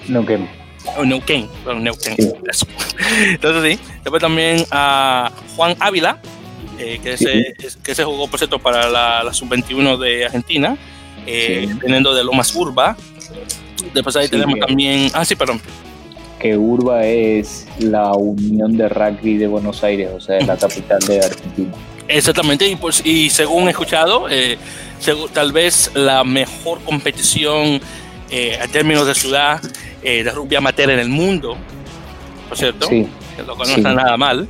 [0.07, 0.49] Neuquén.
[0.97, 2.15] Oh, Neuquén, bueno, Neuquén.
[2.15, 2.33] Sí.
[2.49, 2.65] eso.
[3.25, 3.79] Entonces sí.
[4.03, 6.19] Después también a Juan Ávila,
[6.81, 7.25] eh, que, Sí.
[7.25, 10.77] se, es- que se jugó, por cierto, para la, la Sub-21 de Argentina,
[11.25, 11.79] eh, Sí.
[11.83, 12.95] viniendo de Lomas Urba.
[13.93, 14.65] Después ahí Sí, tenemos bien.
[14.67, 15.11] también...
[15.13, 15.61] Ah, sí, perdón.
[16.39, 20.99] Que Urba es la unión de rugby de Buenos Aires, o sea, es la capital
[20.99, 21.71] de Argentina.
[22.07, 24.57] Exactamente, y, pues, y según he escuchado, eh,
[25.33, 27.79] tal vez la mejor competición
[28.29, 29.61] eh, a términos de ciudad
[30.03, 31.55] eh, de rugby amateur en el mundo,
[32.49, 33.07] por cierto, Sí,
[33.47, 33.81] lo cual no sí.
[33.81, 34.47] nada mal,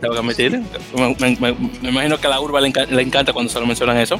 [0.00, 0.60] tengo que admitir.
[0.96, 3.58] Me, me- me- me imagino que a la urba le, enca- le encanta cuando se
[3.60, 4.18] lo mencionan eso.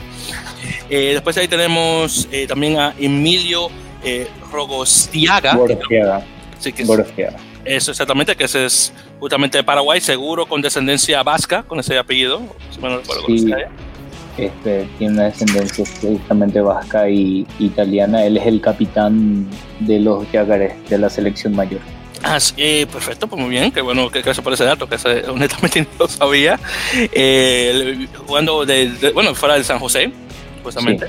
[0.89, 3.69] Eh, después ahí tenemos eh, también a Emilio
[4.05, 6.23] eh, Rogostiaga, Borgiaga.
[6.59, 7.37] sí, que es- Borgiaga.
[7.65, 12.41] eso exactamente, que ese es justamente de Paraguay, seguro con descendencia vasca, con ese apellido,
[12.75, 13.53] si no recuerdo Sí.
[14.39, 18.25] Este, tiene una descendencia justamente vasca y italiana.
[18.25, 19.47] Él es el capitán
[19.81, 21.81] de los Yacarés de la selección mayor.
[22.23, 24.97] Ah, sí, eh, perfecto, pues muy bien, qué bueno, que gracias por ese dato, que
[24.97, 26.61] ese, honestamente no lo sabía.
[26.95, 30.13] Eh, jugando de, de- bueno, fuera del San José,
[30.63, 31.07] justamente.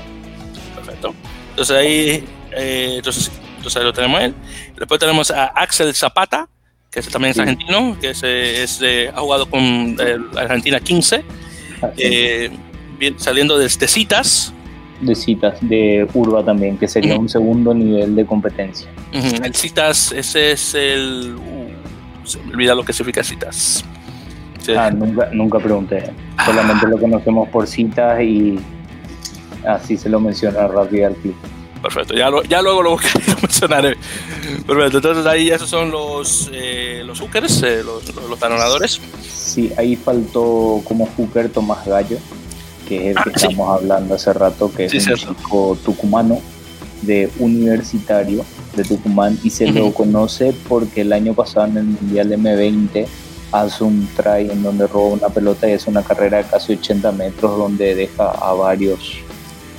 [0.74, 1.14] Perfecto.
[1.50, 4.34] Entonces ahí, eh, entonces, entonces ahí lo tenemos él.
[4.78, 6.48] Después tenemos a Axel Zapata,
[6.90, 7.42] que ese también es Sí.
[7.42, 9.96] argentino, que ese es, eh, ha jugado con
[10.36, 11.16] Argentina 15,
[11.82, 12.50] Así, eh,
[12.98, 14.54] bien- saliendo desde Citas.
[15.02, 17.22] De citas de Urba también, que sería Ujú.
[17.22, 18.88] un segundo nivel de competencia.
[19.14, 21.36] Ujú, El Citas, ese es el...
[21.36, 23.84] uh, se me olvida lo que significa Citas.
[24.60, 24.72] Sí.
[24.78, 26.04] Ah, nunca, nunca pregunté.
[26.44, 28.58] Solamente lo conocemos por citas y
[29.66, 31.34] así se lo menciona rápido al club.
[31.82, 33.96] Perfecto, ya, lo- ya luego lo buscaré y lo mencionaré.
[34.64, 39.00] Perfecto, entonces ahí esos son los, eh, los hookers, eh, los, los, los talonadores.
[39.20, 42.18] Sí, ahí faltó como hooker Tomás Gallo,
[42.98, 43.46] que es el Ah, que sí.
[43.46, 45.34] estamos hablando hace rato, que es un cierto.
[45.34, 46.40] chico tucumano
[47.02, 48.44] de universitario
[48.76, 53.06] de Tucumán y se lo conoce porque el año pasado en el Mundial M20
[53.50, 57.12] hace un try en donde roba una pelota y hace una carrera de casi 80
[57.12, 59.14] metros donde deja a varios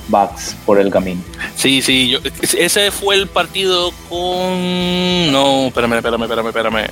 [0.08, 1.22] backs por el camino.
[1.56, 2.18] Sí, sí, yo,
[2.56, 5.32] ese fue el partido con...
[5.32, 6.86] No, espérame, espérame, espérame, espérame.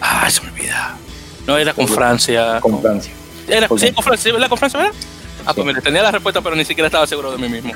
[0.00, 0.96] Ah, se me olvida.
[1.46, 2.58] No, era con Francia.
[2.60, 3.12] Con Francia.
[3.46, 4.48] Era, sí, con Francia, ¿verdad?
[4.48, 4.94] ¿Con Francia, verdad?
[5.46, 5.62] Ah, pues Sí.
[5.64, 7.72] mire, tenía la respuesta, pero ni siquiera estaba seguro de mí mismo.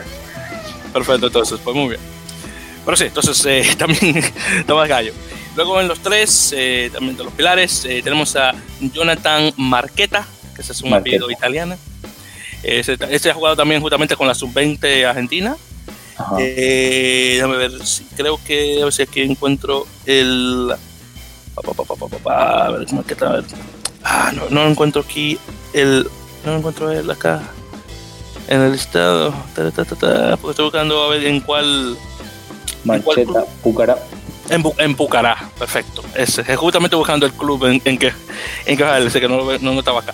[0.93, 2.01] Perfecto, entonces, pues muy bien.
[2.85, 4.23] Pero sí, entonces eh, también
[4.67, 5.13] Tomás Gallo.
[5.57, 10.63] Luego en los tres, eh, también de los pilares, eh, tenemos a Jonathan Marqueta, que
[10.63, 11.77] ese es un apellido italiano.
[12.63, 15.57] Ese, ese ha jugado también justamente con la sub-20 argentina.
[16.39, 20.73] Eh, déjame ver, si, creo que a ver si aquí encuentro el.
[22.27, 23.45] a ver, Marqueta, a ver.
[24.05, 25.39] Ah, no, no encuentro aquí
[25.73, 26.09] el.
[26.45, 27.43] No encuentro el acá.
[28.49, 29.33] En el listado.
[29.55, 31.97] Ta, ta, ta, porque estoy buscando a ver en cuál.
[32.85, 33.97] Marcheta, Pucará.
[34.51, 36.03] En, en Pucará, perfecto.
[36.17, 38.13] Ese, es justamente buscando el club en, en que
[38.67, 40.13] en que ese que no, no, no estaba acá.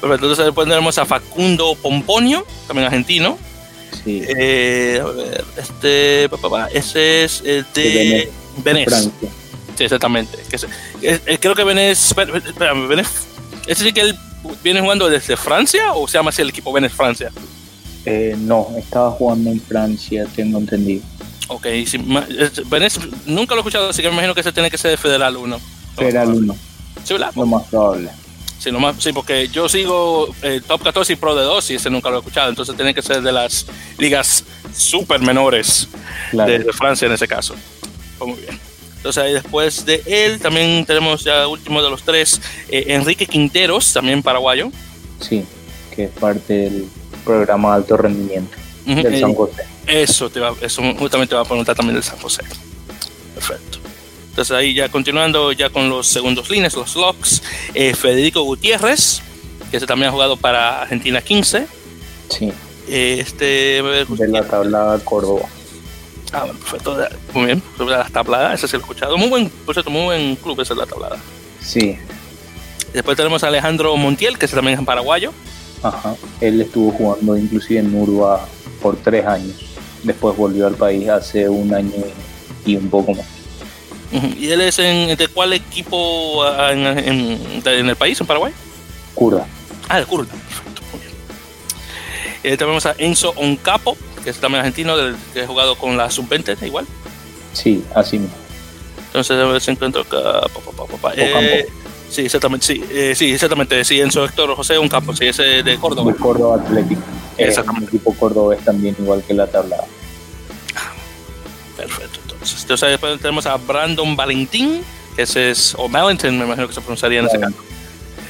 [0.00, 3.36] Perfecto, entonces después tenemos a Facundo Pomponio, también argentino.
[4.04, 6.28] Sí, Eh, a ver, este,
[6.72, 8.84] ese es el De de Benes.
[8.84, 9.28] Francia.
[9.76, 10.38] Sí, exactamente.
[10.48, 10.66] Que se-
[11.02, 13.08] eh, eh, creo que espera, espérame, Benes,
[13.66, 14.18] ese sí que él
[14.62, 17.30] viene jugando desde Francia o se llama así el equipo Benes Francia.
[18.04, 21.02] Eh, no, estaba jugando en Francia, tengo entendido.
[21.48, 21.66] Ok,
[22.66, 24.96] Benes nunca lo he escuchado, así que me imagino que ese tiene que ser de
[24.96, 25.60] Federal 1.
[25.96, 26.56] Federal 1,
[27.04, 27.32] Sí, ¿verdad?
[27.34, 28.10] lo más probable.
[28.58, 31.74] Sí, lo más- sí, porque yo sigo eh, Top 14 y Pro de 2 y
[31.74, 33.66] ese nunca lo he escuchado, entonces tiene que ser de las
[33.98, 35.88] ligas súper menores
[36.30, 36.50] Claro.
[36.50, 37.54] de, de Francia en ese caso.
[38.18, 38.58] Pues muy bien.
[39.06, 43.92] Entonces ahí después de él también tenemos ya último de los tres, eh, Enrique Quinteros,
[43.92, 44.72] también paraguayo.
[45.20, 45.44] Sí,
[45.94, 46.86] que es parte del
[47.24, 49.62] programa de alto rendimiento del eh, San José.
[49.86, 52.42] Eso, te va, eso justamente va a preguntar también del San José.
[53.32, 53.78] Perfecto.
[54.30, 59.22] Entonces ahí ya continuando ya con los segundos líneas, los locks, eh, Federico Gutiérrez,
[59.70, 61.68] que ese también ha jugado para Argentina 15.
[62.28, 62.52] Sí,
[62.88, 63.46] Eh, este,
[63.84, 65.48] de la tabla Córdoba.
[66.36, 66.96] Ah, perfecto.
[67.32, 67.62] Muy bien.
[67.78, 69.16] Sobre las tabladas, ese sí lo he escuchado.
[69.16, 71.16] Muy buen, por cierto, muy buen club ese es la tablada.
[71.60, 71.98] Sí,
[72.92, 75.32] Después tenemos a Alejandro Montiel, que ese también es paraguayo.
[75.82, 76.14] ajá.
[76.40, 78.46] Él estuvo jugando inclusive en Urba
[78.80, 79.56] por tres años.
[80.02, 81.92] Después volvió al país hace un año
[82.64, 83.26] y un poco más.
[84.38, 88.26] ¿Y él es en, de cuál equipo ah, en, en- de- en el país, en
[88.26, 88.52] Paraguay?
[89.14, 89.44] Curda.
[89.88, 90.30] Ah, de Curda.
[90.32, 91.12] Perfecto, muy bien.
[92.44, 96.10] Eh, tenemos a Enzo Oncapo, que es también argentino, del, que ha jugado con la
[96.10, 96.84] Sub-20, igual.
[97.52, 98.34] Sí, así mismo.
[99.06, 100.40] Entonces, a ver si encuentro acá.
[101.14, 101.68] Eh,
[102.10, 102.66] sí, exactamente.
[102.66, 103.84] Sí, eh, sí, exactamente.
[103.84, 106.10] Sí, Enzo Héctor José Oncapo, sí, ese de Córdoba.
[106.10, 107.02] De Córdoba Atlético.
[107.38, 109.76] Es un equipo cordobés también, igual que la tabla.
[111.76, 112.62] Perfecto, entonces.
[112.62, 114.82] Entonces después tenemos a Brandon Valentín,
[115.14, 117.54] que ese es, o Valentin, me imagino que se pronunciaría en ese caso.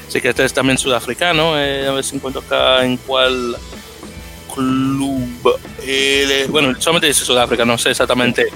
[0.07, 3.57] Así que este es también sudafricano, eh, a ver si encuentro acá en cuál
[4.53, 5.16] club.
[5.83, 8.47] Eh, bueno, solamente dice Sudáfrica, no sé exactamente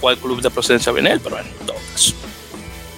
[0.00, 1.76] cuál club de procedencia viene él, pero bueno, en todo.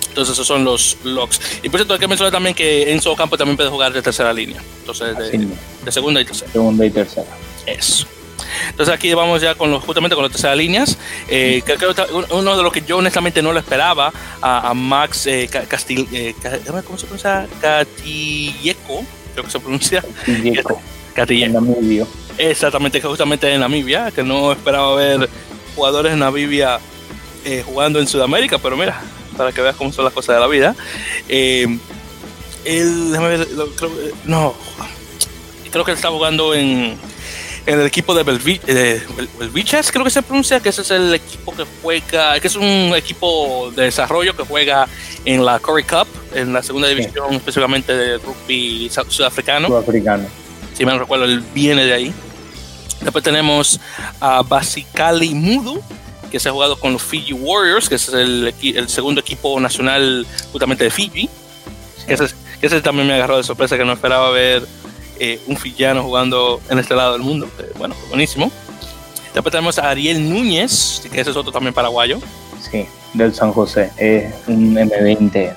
[0.08, 1.40] Entonces esos son los locks.
[1.62, 4.32] Y por cierto, hay que mencionar también que Enzo Campo también puede jugar de tercera
[4.32, 4.62] línea.
[4.80, 5.48] Entonces de,
[5.84, 6.52] de segunda y tercera.
[6.52, 7.28] Segunda y tercera.
[7.66, 8.06] Eso.
[8.68, 10.98] Entonces aquí vamos ya con los, justamente con las terceras líneas.
[11.28, 15.48] Eh, creo que uno de los que yo honestamente no lo esperaba a, Max eh,
[15.68, 16.34] Castil, eh,
[16.84, 17.46] ¿cómo se pronuncia?
[17.60, 20.02] Catilleco, creo que se pronuncia.
[20.02, 20.80] Catilleco.
[21.12, 21.58] Catilleco.
[21.58, 22.06] En Namibia.
[22.38, 25.28] Exactamente, justamente en Namibia, que no esperaba ver
[25.74, 26.78] jugadores en Namibia
[27.44, 29.00] eh, jugando en Sudamérica, pero mira,
[29.36, 30.74] para que veas cómo son las cosas de la vida.
[31.28, 31.66] Eh,
[32.64, 33.90] él, déjame ver, creo,
[34.24, 34.54] no,
[35.70, 36.96] creo que él está jugando en,
[37.66, 41.64] en el equipo de Belviches, creo que se pronuncia, que ese es el equipo que
[41.82, 44.88] juega, que es un equipo de desarrollo que juega
[45.24, 49.68] en la Curry Cup, en la segunda división, específicamente de rugby sudafricano.
[49.68, 50.41] Sudafricano.
[50.74, 52.14] Si me recuerdo, él viene de ahí.
[53.00, 53.80] Después tenemos
[54.20, 55.82] a Basicali Mudu,
[56.30, 60.26] que se ha jugado con los Fiji Warriors, que es el, el segundo equipo nacional
[60.52, 61.28] justamente de Fiji.
[62.06, 64.66] Que, ese, también me agarró de sorpresa, que no esperaba ver
[65.18, 67.48] eh, un fillano jugando en este lado del mundo.
[67.76, 68.50] bueno, buenísimo.
[69.34, 72.18] Después tenemos a Ariel Núñez, que ese es otro también paraguayo.
[72.70, 75.54] Sí, del San José, es un M20.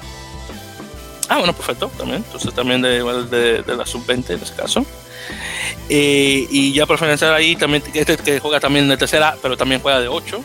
[1.28, 2.24] Ah, bueno, perfecto, también.
[2.26, 4.86] Entonces también de, de, de la sub-20 en ese caso.
[5.90, 9.82] Eh, y ya por finalizar ahí, también este que juega también de tercera, pero también
[9.82, 10.42] juega de 8,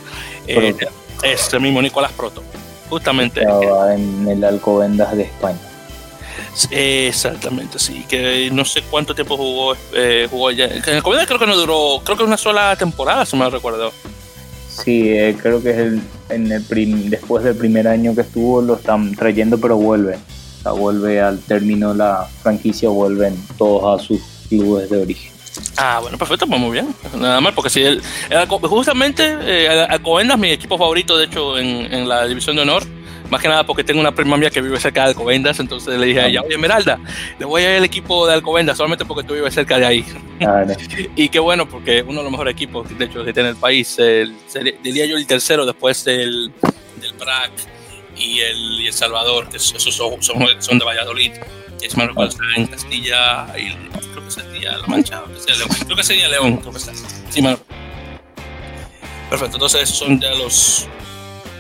[0.47, 0.75] eh,
[1.23, 2.43] este mismo Nicolás Proto,
[2.89, 3.43] justamente.
[3.43, 5.59] en el Alcobendas de España.
[6.71, 10.67] Exactamente, sí, que no sé cuánto tiempo jugó, eh, jugó allá.
[10.67, 13.93] En el Alcobendas creo que no duró, creo que una sola temporada, si me recuerdo.
[14.69, 18.77] Sí, eh, creo que es el, en el después del primer año que estuvo lo
[18.77, 20.15] están trayendo, pero vuelve.
[20.15, 25.33] O sea, vuelve al término la franquicia, vuelven todos a sus clubes de origen.
[25.77, 26.95] Ah, bueno, perfecto, pues muy bien.
[27.17, 28.03] Nada más, porque si él,
[28.63, 32.85] justamente eh, Alcobendas mi equipo favorito, de hecho, en, en, la división de honor.
[33.31, 36.05] Más que nada porque tengo una prima mía que vive cerca de Alcobendas, entonces le
[36.07, 36.99] dije a ella, oye, Esmeralda,
[37.39, 40.05] le voy a ir al equipo de Alcobendas solamente porque tú vives cerca de ahí.
[40.41, 40.65] Ah,
[41.17, 43.97] y qué bueno, porque uno de los mejores equipos, de hecho, que tiene el país,
[44.01, 44.35] el,
[44.83, 46.53] diría yo el tercero después del,
[47.01, 47.53] del BRAC
[48.17, 51.31] y el, y el Salvador, que esos son, son, son de Valladolid
[51.87, 53.73] es más está en Castilla y
[54.13, 55.23] creo que sería La Mancha,
[55.85, 56.93] creo que sería León, creo que está.
[57.31, 57.43] Sí,
[59.31, 60.89] Perfecto, entonces esos son ya los.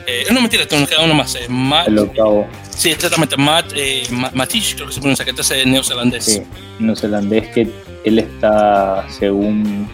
[0.06, 1.36] Eh, no, mentira, nos queda uno más.
[1.36, 2.48] Eh, Matt, el octavo.
[2.68, 3.36] Sí, exactamente.
[3.36, 6.24] Matt, eh, Matish, creo que se pronuncia, que este es neozelandés.
[6.24, 6.42] Sí,
[6.80, 7.70] neozelandés que
[8.04, 9.88] él está, según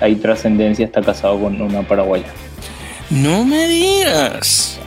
[0.00, 2.26] hay trascendencia, está casado con una paraguaya.
[3.10, 4.78] No me digas.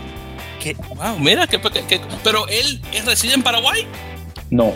[0.60, 1.60] Que, wow, mira, que,
[2.23, 3.88] pero él reside en Paraguay.
[4.51, 4.73] No,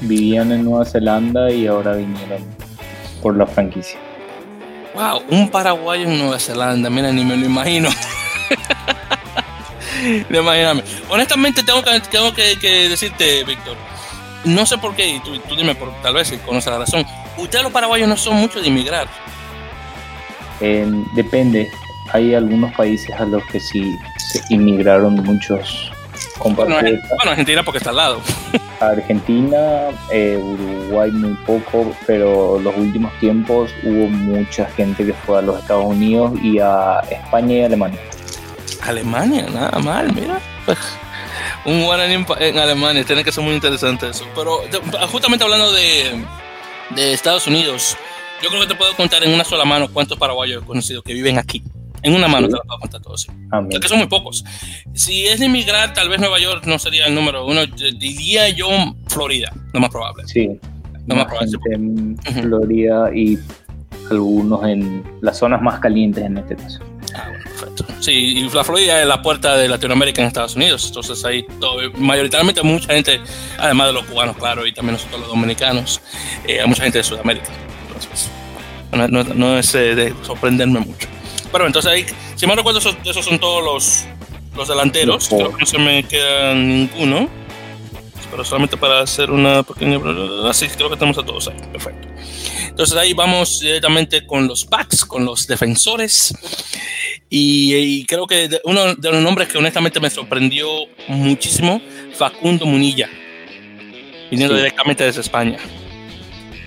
[0.00, 2.44] vivían en Nueva Zelanda y ahora vinieron
[3.22, 3.98] por la franquicia.
[4.94, 7.88] Wow, un paraguayo en Nueva Zelanda, mira, ni me lo imagino.
[10.30, 10.82] Imagíname.
[11.08, 13.76] Honestamente, tengo que, tengo que, decirte, Víctor,
[14.44, 17.04] no sé por qué, y tú, dime, por, tal vez si conoces la razón.
[17.36, 19.08] Ustedes los paraguayos no son muchos de inmigrar.
[21.14, 21.68] depende.
[22.12, 25.92] Hay algunos países a los que sí se inmigraron muchos
[26.42, 26.76] bueno,
[27.30, 28.20] Argentina porque está al lado.
[28.80, 35.42] Argentina, eh, Uruguay muy poco, pero los últimos tiempos hubo mucha gente que fue a
[35.42, 38.00] los Estados Unidos y a España y Alemania.
[38.82, 40.40] Alemania, nada mal, mira.
[41.64, 44.24] Un guaraní en, Alemania, tiene que ser muy interesante eso.
[44.34, 44.60] Pero
[45.10, 46.24] justamente hablando de,
[46.90, 47.96] de Estados Unidos,
[48.42, 51.12] yo creo que te puedo contar en una sola mano cuántos paraguayos he conocido que
[51.12, 51.62] viven aquí.
[52.02, 53.32] En una mano te lo puedo contar todo eso.
[53.80, 54.44] que son muy pocos.
[54.94, 57.66] Si es de inmigrar, tal vez Nueva York no sería el número uno.
[57.66, 58.68] Diría yo
[59.06, 60.24] Florida, lo más probable.
[60.26, 60.58] Sí.
[61.06, 61.50] Lo más probable.
[61.72, 63.38] En Florida y
[64.10, 66.80] algunos en las zonas más calientes en este caso.
[67.14, 67.84] Ah, bueno, perfecto.
[68.00, 70.86] Sí, y la Florida es la puerta de Latinoamérica en Estados Unidos.
[70.88, 73.20] Entonces ahí todo, mayoritariamente mucha gente,
[73.58, 76.00] además de los cubanos, claro, y también nosotros los dominicanos,
[76.46, 77.48] eh, mucha gente de Sudamérica.
[77.86, 78.30] Entonces,
[78.92, 81.08] no, no, es eh, de sorprenderme mucho.
[81.50, 82.06] Pero entonces ahí,
[82.36, 84.04] si me recuerdo, esos, son todos los,
[84.56, 85.28] los delanteros.
[85.28, 87.28] Creo que no se me queda ninguno.
[88.30, 89.98] Pero solamente para hacer una pequeña.
[90.48, 91.56] Así ah, creo que tenemos a todos ahí.
[91.72, 92.08] Perfecto.
[92.68, 96.34] Entonces ahí vamos directamente con los backs, con los defensores.
[97.30, 100.68] Y, creo que uno de los nombres que honestamente me sorprendió
[101.08, 101.80] muchísimo,
[102.14, 103.08] Facundo Munilla,
[104.30, 105.58] viniendo directamente desde España.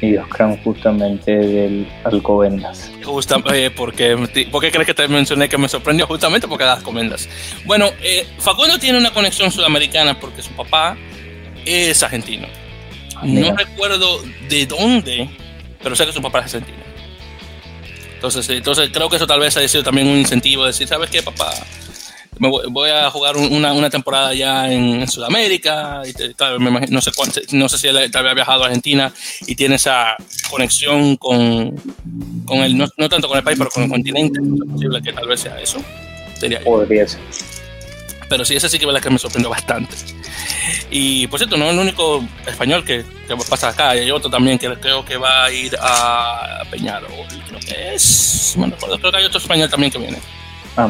[0.02, 2.92] Y Oscram justamente del Alcobendas.
[3.04, 4.18] Justamente, eh, porque,
[4.52, 6.08] ¿Por qué crees que te mencioné que me sorprendió?
[6.08, 7.30] Justamente porque las Alcobendas.
[7.66, 10.98] Bueno, eh, Facundo tiene una conexión sudamericana porque su papá
[11.66, 12.48] es argentino.
[13.24, 15.30] No recuerdo de dónde,
[15.84, 16.82] pero sé que su papá es argentino.
[18.16, 21.10] Entonces, entonces creo que eso tal vez ha sido también un incentivo de decir, ¿sabes
[21.10, 21.52] qué, papá?
[22.42, 26.02] Me voy, a jugar una, una, temporada ya en, Sudamérica.
[26.04, 26.12] Y
[26.90, 27.12] no, sé
[27.52, 29.14] no sé si él había viajado a Argentina
[29.46, 30.16] y tiene esa
[30.50, 31.76] conexión con,
[32.46, 34.40] con el, no, tanto con el país, pero con el continente.
[34.42, 35.78] Es posible que tal vez sea eso.
[36.40, 37.20] Sería Podría ser.
[38.28, 39.96] Pero sí, ese sí que, que me sorprendió bastante.
[40.90, 44.58] Y por cierto, no es el único español que, que pasa acá, hay otro también
[44.58, 47.12] que creo que va a ir a Peñarol,
[47.48, 50.18] creo que es, no recuerdo, creo que hay otro español también que viene.
[50.76, 50.90] Ah.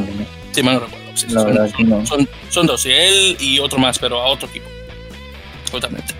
[0.54, 1.01] Sí, me no recuerdo.
[1.28, 4.68] Son, son, dos, y él y otro más, pero a otro equipo.
[5.70, 6.14] Totalmente.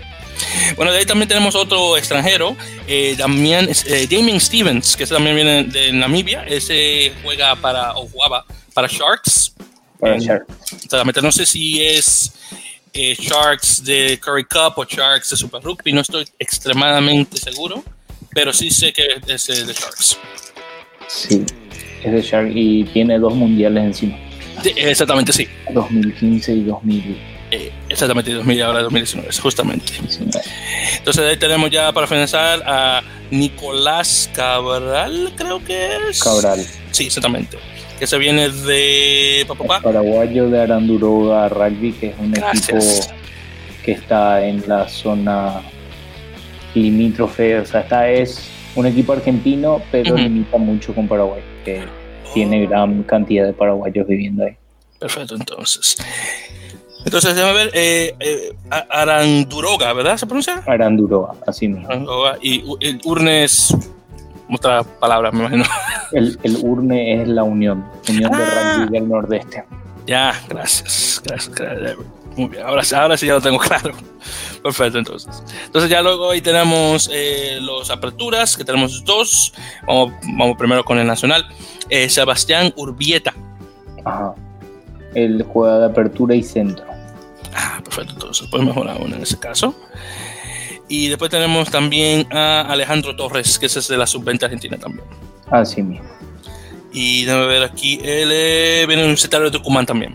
[0.76, 5.64] Bueno, de ahí también tenemos otro extranjero, eh, Damian, eh, Damien Stevens, que también viene
[5.64, 6.44] de Namibia.
[6.46, 9.54] Ese juega para, o jugaba para Sharks.
[10.00, 10.54] Para Sharks.
[10.88, 11.22] Totalmente.
[11.22, 12.32] No sé si es
[12.92, 17.82] eh, Sharks de Curry Cup o Sharks de Super Rugby, no estoy extremadamente seguro,
[18.34, 20.18] pero sí sé que es de Sharks.
[21.08, 21.44] Sí,
[22.02, 24.18] es de Sharks y tiene dos mundiales encima.
[24.76, 25.48] Exactamente, sí.
[25.72, 27.18] 2015 y 2000.
[27.50, 29.92] Eh, exactamente, 2000 y ahora 2019, justamente.
[30.98, 36.22] Entonces ahí tenemos ya para finalizar a Nicolás Cabral, creo que es.
[36.22, 36.64] Cabral.
[36.90, 37.58] Sí, exactamente
[38.02, 39.80] que se viene de papá.
[39.80, 42.78] Paraguayo de Aranduroga Rugby, que es un equipo
[43.84, 45.62] que está en la zona
[46.74, 51.84] limítrofe, o sea, esta es un equipo argentino, pero limita mucho con Paraguay, que
[52.32, 54.56] tiene gran cantidad de paraguayos viviendo ahí.
[54.98, 55.96] Perfecto, entonces.
[57.04, 60.16] Entonces, déjame ver, eh, eh, Aranduroga, ¿verdad?
[60.16, 60.62] ¿Se pronuncia?
[60.66, 61.88] Aranduroga, así mismo.
[62.40, 63.74] Y el Urnes
[64.54, 65.64] otra palabra, me imagino.
[66.12, 68.74] El, el URNE es la Unión, Unión de ah.
[68.76, 69.64] Rugby del Nordeste.
[70.06, 71.54] Ya, gracias, gracias,
[72.36, 73.94] Muy bien, ahora, ahora sí ya lo tengo claro.
[74.62, 75.42] Perfecto, entonces.
[75.66, 79.52] Entonces ya luego ahí tenemos eh, los aperturas, que tenemos dos.
[79.86, 81.46] Vamos, vamos primero con el nacional.
[81.88, 83.34] Eh, Sebastián Urbieta.
[84.04, 84.34] Ajá.
[85.14, 86.86] El juega de apertura y centro.
[87.54, 89.74] Ah, perfecto, entonces pues mejor aún en ese caso.
[90.88, 95.06] Y después tenemos también a Alejandro Torres, que es de la sub-20 argentina también.
[95.50, 96.08] Así mismo.
[96.92, 100.14] Y déjame ver aquí, él eh, viene un secretario de Tucumán también.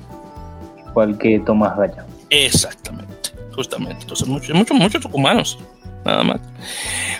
[0.89, 2.06] Igual que Tomás Gaya.
[2.29, 4.01] Exactamente, justamente.
[4.01, 5.59] Entonces, muchos, muchos, muchos tucumanos,
[6.05, 6.41] nada más.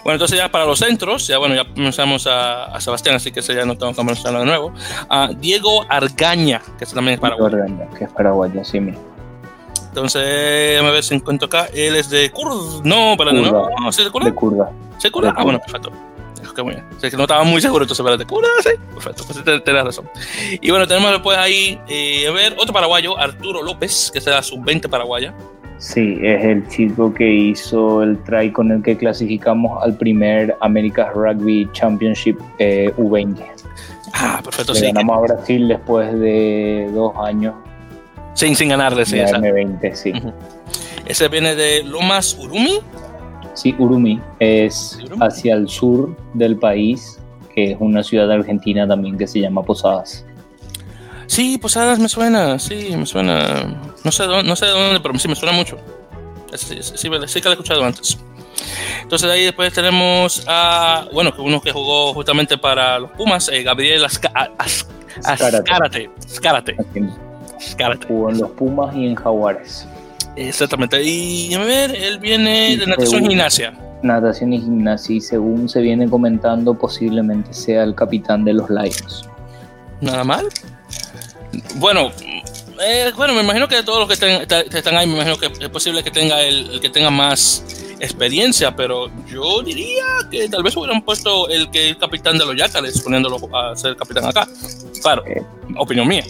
[0.04, 3.56] Bueno, entonces ya para los centros, ya bueno, ya comenzamos a, Sebastián, así que ese
[3.56, 4.74] ya no tengo que mencionarlo de nuevo.
[5.10, 7.58] A Diego Argaña, que también es paraguayo.
[7.58, 9.02] Argaña, que es paraguayo, sí mismo.
[9.90, 11.68] Entonces, déjame ver si encuentro acá.
[11.74, 12.86] Él es de Kurd.
[12.86, 14.28] No, para no, no, ¿sí de Kurda?
[14.28, 14.72] De Kurda.
[15.00, 15.34] ¿Sí Kurda?
[15.36, 15.92] Ah, bueno, perfecto.
[16.52, 16.86] Okay, muy bien.
[16.96, 18.70] O sea, que no estaba muy seguro, entonces, Kurda, sí.
[18.94, 20.10] Perfecto, pues tienes razón.
[20.62, 24.90] Y bueno, tenemos después ahí, eh, a ver, otro paraguayo, Arturo López, que la sub-20
[24.90, 25.34] paraguaya.
[25.78, 31.14] Sí, es el chico que hizo el try con el que clasificamos al primer America's
[31.14, 33.46] Rugby Championship eh, U20.
[34.14, 34.86] Ah, perfecto, Le sí.
[34.88, 37.54] Ganamos a Brasil después de dos años
[38.38, 39.16] sin, sin ganarle, sí.
[39.16, 40.14] M20, sí.
[41.08, 42.80] Ese viene de Lomas Urumi.
[43.58, 44.22] Sí, Urumi.
[44.40, 47.20] Es hacia el sur del país,
[47.56, 50.24] que es una ciudad argentina también que se llama Posadas.
[51.26, 53.82] Sí, Posadas me suena, sí, me suena.
[54.04, 55.78] No sé, no sé de dónde, pero sí me suena mucho.
[56.54, 58.20] Sí, sí, sí, que lo he escuchado antes.
[59.02, 64.06] Entonces ahí después tenemos a, bueno, uno que jugó justamente para los Pumas, eh, Gabriel.
[65.24, 66.76] Ascárate.
[68.08, 69.88] Jugó en los Pumas y en Jaguares.
[70.38, 71.02] Exactamente.
[71.04, 73.74] Y a ver, él viene de natación y gimnasia.
[74.04, 79.28] Natación y gimnasia, y según se viene comentando, posiblemente sea el capitán de los Lions.
[80.00, 80.48] Nada mal.
[81.78, 82.12] Bueno,
[82.86, 86.04] eh, bueno, me imagino que todos los que están, ahí, me imagino que es posible
[86.04, 91.50] que tenga el, que tenga más experiencia, pero yo diría que tal vez hubieran puesto
[91.50, 94.48] el que es capitán de los Yacales, poniéndolo a ser capitán acá.
[95.02, 95.44] Claro, eh,
[95.76, 96.24] opinión mía.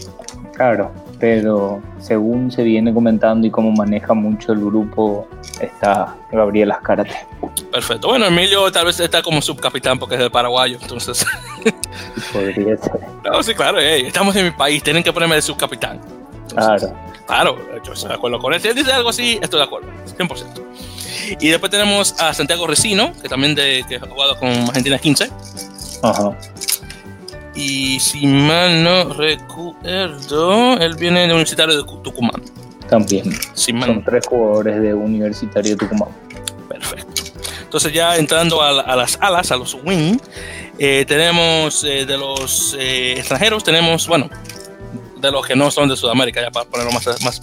[0.54, 5.28] Claro, pero según se viene comentando y cómo maneja mucho el grupo,
[5.60, 7.16] está Gabriel Ascárate.
[7.72, 8.08] Perfecto.
[8.08, 11.26] Bueno, Emilio tal vez está como subcapitán porque es del paraguayo, entonces.
[12.32, 13.00] Podría ser.
[13.24, 16.00] No, sí, claro, estamos en mi país, tienen que ponerme de subcapitán.
[16.54, 17.08] claro.
[17.28, 18.60] Claro, yo estoy de acuerdo con él.
[18.60, 21.36] Si él dice algo así, estoy de acuerdo, 100%.
[21.40, 25.30] Y después tenemos a Santiago Recino, que también de, que ha jugado con Argentina 15.
[26.02, 26.34] Ajá.
[27.58, 32.40] Y si mal no recuerdo, él viene de Universitario de Tucumán.
[32.88, 33.32] También.
[33.52, 36.10] Son tres jugadores de Universitario de Tucumán.
[36.68, 37.22] Perfecto.
[37.64, 40.18] Entonces ya entrando a, las alas, a los wing,
[40.78, 44.30] eh, tenemos eh, de los eh, extranjeros, tenemos, bueno,
[45.20, 47.40] de los que no son de Sudamérica, ya para ponerlo más, más,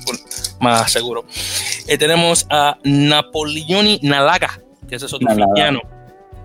[0.61, 1.25] más seguro.
[1.99, 5.81] tenemos a Napoleoni Nalaga, que ese es otro Nalaga,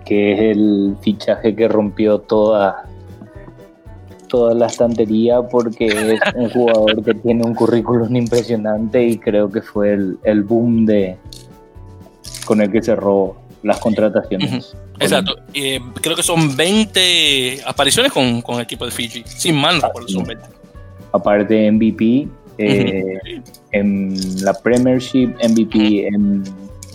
[0.05, 2.85] Que es el fichaje que rompió toda,
[4.31, 9.61] toda la estantería porque es un jugador que tiene un currículum impresionante y creo que
[9.61, 11.17] fue el, el boom de
[12.45, 14.75] con el que cerró las contrataciones.
[14.99, 15.35] Exacto.
[15.53, 19.23] Eh, creo que son 20 apariciones con, con el equipo de Fiji.
[19.25, 20.45] Sin mal, recuerdo, son 20.
[21.11, 22.27] Aparte MVP
[22.57, 23.19] eh,
[23.73, 24.15] en
[24.45, 26.43] la Premiership, MVP en,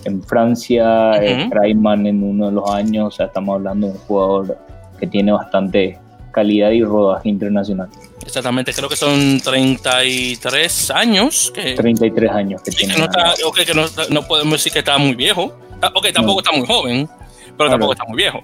[0.05, 3.09] en, Francia, uh en uno de los años.
[3.09, 4.59] O sea, estamos hablando de un jugador
[4.99, 5.99] que tiene bastante
[6.37, 7.89] calidad y rodaje internacional.
[8.26, 11.51] Exactamente, creo que son 33 años.
[11.55, 12.95] Que, 33 años que tiene.
[12.95, 13.09] Que no,
[13.53, 15.59] que no, no, podemos decir que está muy viejo.
[15.80, 17.09] Ah, ok, tampoco está muy joven,
[17.57, 18.41] pero tampoco está muy viejo.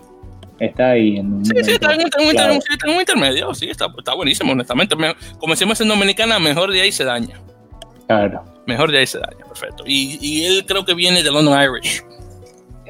[0.59, 1.45] Está ahí en un.
[1.45, 3.53] Sí, sí, está en un, intermedio.
[3.53, 4.97] Sí, está, está buenísimo, honestamente.
[5.39, 7.39] como decimos en Dominicana, mejor de ahí se daña.
[8.07, 8.43] Claro.
[8.67, 9.85] Mejor de ahí se daña, perfecto.
[9.87, 12.03] Y, y él creo que viene de London Irish.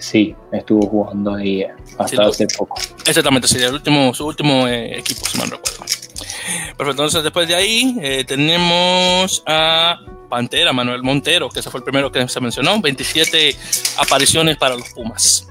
[0.02, 1.64] Sí, estuvo jugando ahí
[1.96, 2.76] hasta hace poco.
[3.06, 5.78] Exactamente, sí, el último, su último eh, equipo, si mal recuerdo.
[5.78, 11.84] Perfecto, entonces después de ahí eh, tenemos a Pantera, Manuel Montero, que ese fue el
[11.84, 13.54] primero que se mencionó, 27
[13.96, 15.46] apariciones para los Pumas.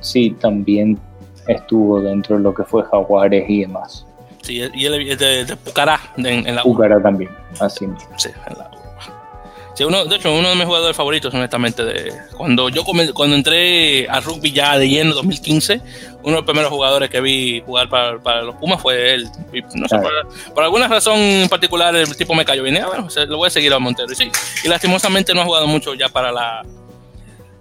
[0.00, 0.98] Sí, también
[1.46, 4.04] estuvo dentro de lo que fue Jaguares y demás.
[4.42, 7.30] Sí, y él es de, Pucará, en, la Pucará también,
[7.60, 8.18] así mismo.
[8.18, 8.68] Sí, en la
[9.74, 14.06] Sí, uno, de hecho, uno de mis jugadores favoritos, honestamente, de cuando yo cuando entré
[14.08, 15.80] a rugby ya de lleno 2015,
[16.22, 19.28] uno de los primeros jugadores que vi jugar para, los Pumas fue él.
[19.74, 19.96] no sé,
[20.54, 22.76] por, alguna razón en particular el tipo me cayó bien.
[22.76, 24.12] Ah, bueno, lo voy a seguir a Montero.
[24.12, 24.30] Y sí,
[24.62, 26.66] y lastimosamente no ha jugado mucho ya para la,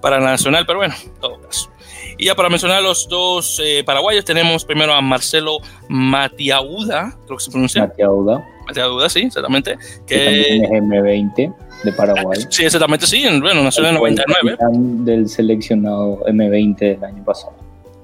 [0.02, 1.72] para la Nacional, pero bueno, todo caso.
[2.18, 7.44] Y ya para mencionar los dos eh, paraguayos, tenemos primero a Marcelo Matiauda, creo que
[7.44, 7.88] se pronuncia.
[7.88, 8.46] Matiauda.
[8.68, 9.78] Matiauda, sí, exactamente.
[10.06, 12.40] Que, que es M20 de Paraguay.
[12.50, 13.24] Sí, exactamente, sí.
[13.40, 14.58] Bueno, nació en el 99.
[15.04, 17.54] Del seleccionado M20 del año pasado.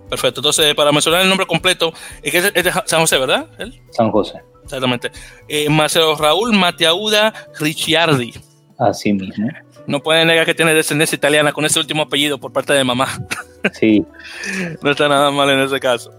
[0.09, 0.39] Perfecto.
[0.39, 3.47] Entonces, para mencionar el nombre completo, es que es de San José, ¿verdad?
[3.91, 4.41] San José.
[4.63, 5.11] Exactamente.
[5.47, 8.34] Eh, Marcelo Raúl Mateauda Ricciardi.
[8.78, 9.49] Así mismo.
[9.86, 13.07] No pueden negar que tiene descendencia italiana con ese último apellido por parte de mamá.
[13.73, 14.05] Sí.
[14.82, 16.13] no está nada mal en ese caso.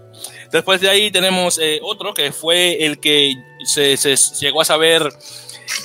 [0.51, 3.33] Después de ahí tenemos eh, otro que fue el que
[3.63, 5.09] se, se llegó a saber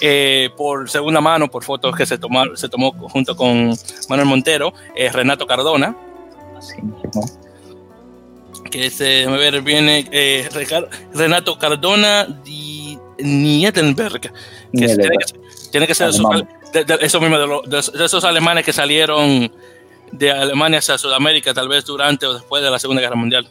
[0.01, 3.74] eh, por segunda mano, por fotos que se, tomaron, se tomó junto con
[4.09, 5.97] Manuel Montero, es Renato Cardona.
[8.70, 10.49] Que se, a ver, viene eh,
[11.12, 14.20] Renato Cardona de Nietenberg.
[14.20, 14.30] Que
[15.70, 19.53] tiene, que, ser de, eso mismo, de, esos alemanes que salieron
[20.12, 23.49] de Alemania hacia Sudamérica, tal vez durante o después de la Segunda Guerra Mundial.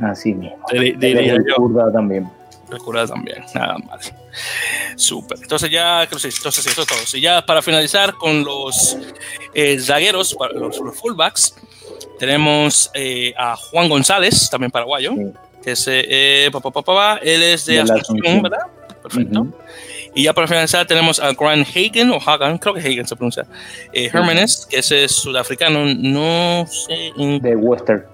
[0.00, 0.58] Así mismo.
[0.72, 1.90] Diría yo.
[1.92, 2.28] también
[2.72, 4.12] recuerda también, nada más.
[4.96, 5.38] Súper.
[5.40, 6.98] Entonces ya, entonces eso es todo.
[7.14, 8.96] Y ya para finalizar con los
[9.54, 11.54] eh, zagueros, los, los, fullbacks,
[12.18, 15.12] tenemos eh, a Juan González, también paraguayo,
[15.62, 18.66] que es, eh, él es de, Asunción, ¿verdad?
[19.02, 19.46] Perfecto.
[20.14, 23.46] Y ya para finalizar tenemos a Grant Hagen, o Hagan, creo que Hagen se pronuncia,
[23.92, 27.12] eh, Hermanes, que ese es sudafricano, no sé.
[27.16, 28.04] De Western.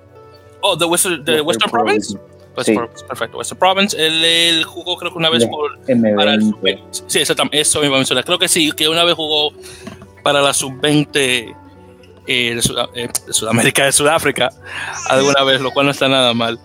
[0.60, 2.16] Oh, de Western, de Western, Province.
[2.58, 3.04] West sí.
[3.06, 3.38] perfecto.
[3.38, 3.96] Western Province.
[3.98, 5.78] Él, jugó, creo que una vez por.
[6.16, 6.82] Para el sub -20.
[7.06, 8.24] Sí, eso, eso me iba a mencionar.
[8.24, 9.52] Creo que sí, que una vez jugó
[10.22, 11.54] para la sub-20 eh,
[12.26, 12.60] de,
[12.94, 14.50] eh, de, Sudamérica, de Sudáfrica,
[15.08, 16.58] alguna vez, lo cual no está nada mal.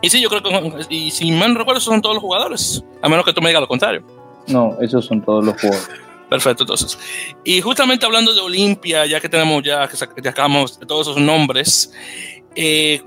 [0.00, 0.94] Y sí, yo creo que.
[0.94, 2.84] Y si mal no recuerdo, esos son todos los jugadores.
[3.02, 4.02] A menos que tú me digas lo contrario.
[4.48, 5.88] No, esos son todos los jugadores.
[6.28, 6.98] Perfecto, entonces.
[7.44, 11.92] Y justamente hablando de Olimpia, ya que tenemos, ya que ya acabamos todos esos nombres,
[12.54, 13.02] eh,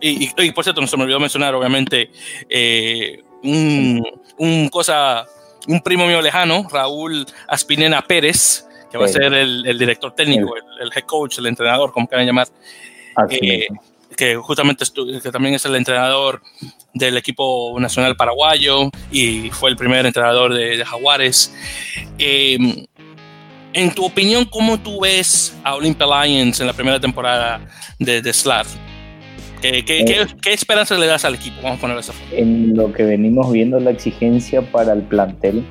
[0.00, 2.10] y, por cierto, no se me olvidó mencionar, obviamente,
[2.48, 5.26] eh, un, cosa,
[5.66, 10.90] un primo mío lejano, Raúl Aspinena Pérez, que va a ser el, director técnico, el,
[10.94, 12.48] head coach, el entrenador, como quieran llamar,
[13.30, 13.66] eh,
[14.16, 14.84] que justamente
[15.22, 16.42] que también es el entrenador
[16.92, 21.54] del equipo nacional paraguayo y fue el primer entrenador de, Jaguares.
[22.18, 22.84] Em,
[23.72, 27.60] en tu opinión, ¿cómo tú ves a Olympia Lions en la primera temporada
[27.98, 28.66] de, de SLAR?
[29.60, 31.56] ¿Qué, qué, qué, esperanzas le das al equipo?
[31.62, 32.34] Vamos a ponerlo esa forma.
[32.34, 35.64] En lo que venimos viendo, la exigencia para el plantel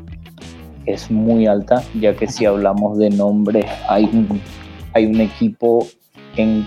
[0.85, 4.41] es muy alta, ya que si hablamos de nombres, hay un,
[4.93, 5.87] hay un equipo
[6.35, 6.65] en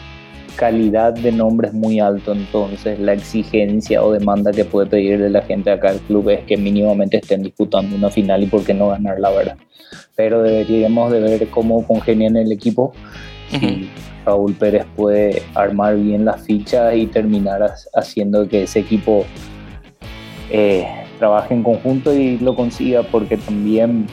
[0.56, 5.70] calidad de nombres muy alto, entonces la exigencia o demanda que puede pedirle la gente
[5.70, 9.18] acá al club es que mínimamente estén disputando una final y por qué no ganar
[9.18, 9.56] la verdad.
[10.14, 12.92] Pero deberíamos de ver cómo congenian el equipo
[13.58, 13.90] si
[14.24, 19.24] Raúl Pérez puede armar bien las fichas y terminar haciendo que ese equipo
[20.50, 20.86] eh,
[21.18, 24.06] trabaje en conjunto y lo consiga, porque también,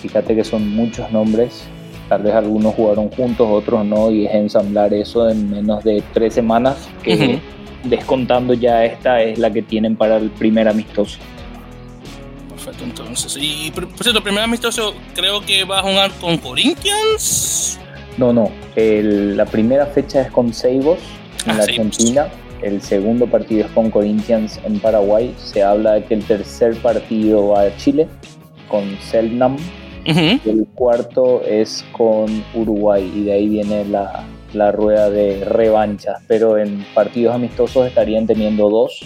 [0.00, 1.64] fíjate que son muchos nombres,
[2.08, 6.34] tal vez algunos jugaron juntos, otros no, y es ensamblar eso en menos de tres
[6.34, 7.38] semanas, que
[7.84, 11.18] descontando ya esta es la que tienen para el primer amistoso.
[12.50, 13.36] Perfecto, entonces.
[13.40, 17.78] Y por cierto, el primer amistoso creo que va a jugar con Corinthians.
[18.18, 18.50] No, no.
[18.76, 20.98] la primera fecha es con Seibos
[21.46, 22.26] en la Argentina.
[22.62, 25.32] El segundo partido es con Corinthians en Paraguay.
[25.38, 28.08] Se habla de que el tercer partido va a Chile
[28.68, 29.56] con Selnam.
[30.04, 36.20] El cuarto es con Uruguay y de ahí viene la, la rueda de revanchas.
[36.26, 39.00] Pero en partidos amistosos estarían teniendo dos,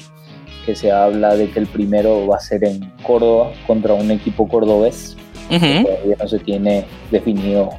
[0.64, 4.48] que se habla de que el primero va a ser en Córdoba contra un equipo
[4.48, 5.16] cordobés.
[5.48, 7.70] todavía no se tiene definido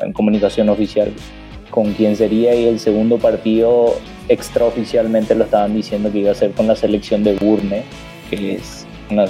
[0.00, 1.12] en comunicación oficial
[1.70, 3.96] con quién sería y el segundo partido
[4.28, 7.82] extraoficialmente lo estaban diciendo que iba a ser con la selección de Burne,
[8.28, 9.26] que es una,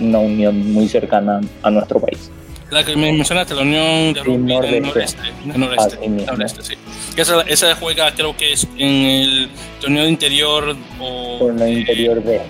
[0.00, 2.30] una unión muy cercana a nuestro país.
[2.70, 5.22] La que me mencionaste, la Unión de Rugby del Noreste.
[5.46, 6.74] noreste, sí.
[7.16, 9.48] Esa, esa, juega, creo que es en el
[9.80, 11.38] torneo interior o.
[11.38, 12.40] Torneo interior B.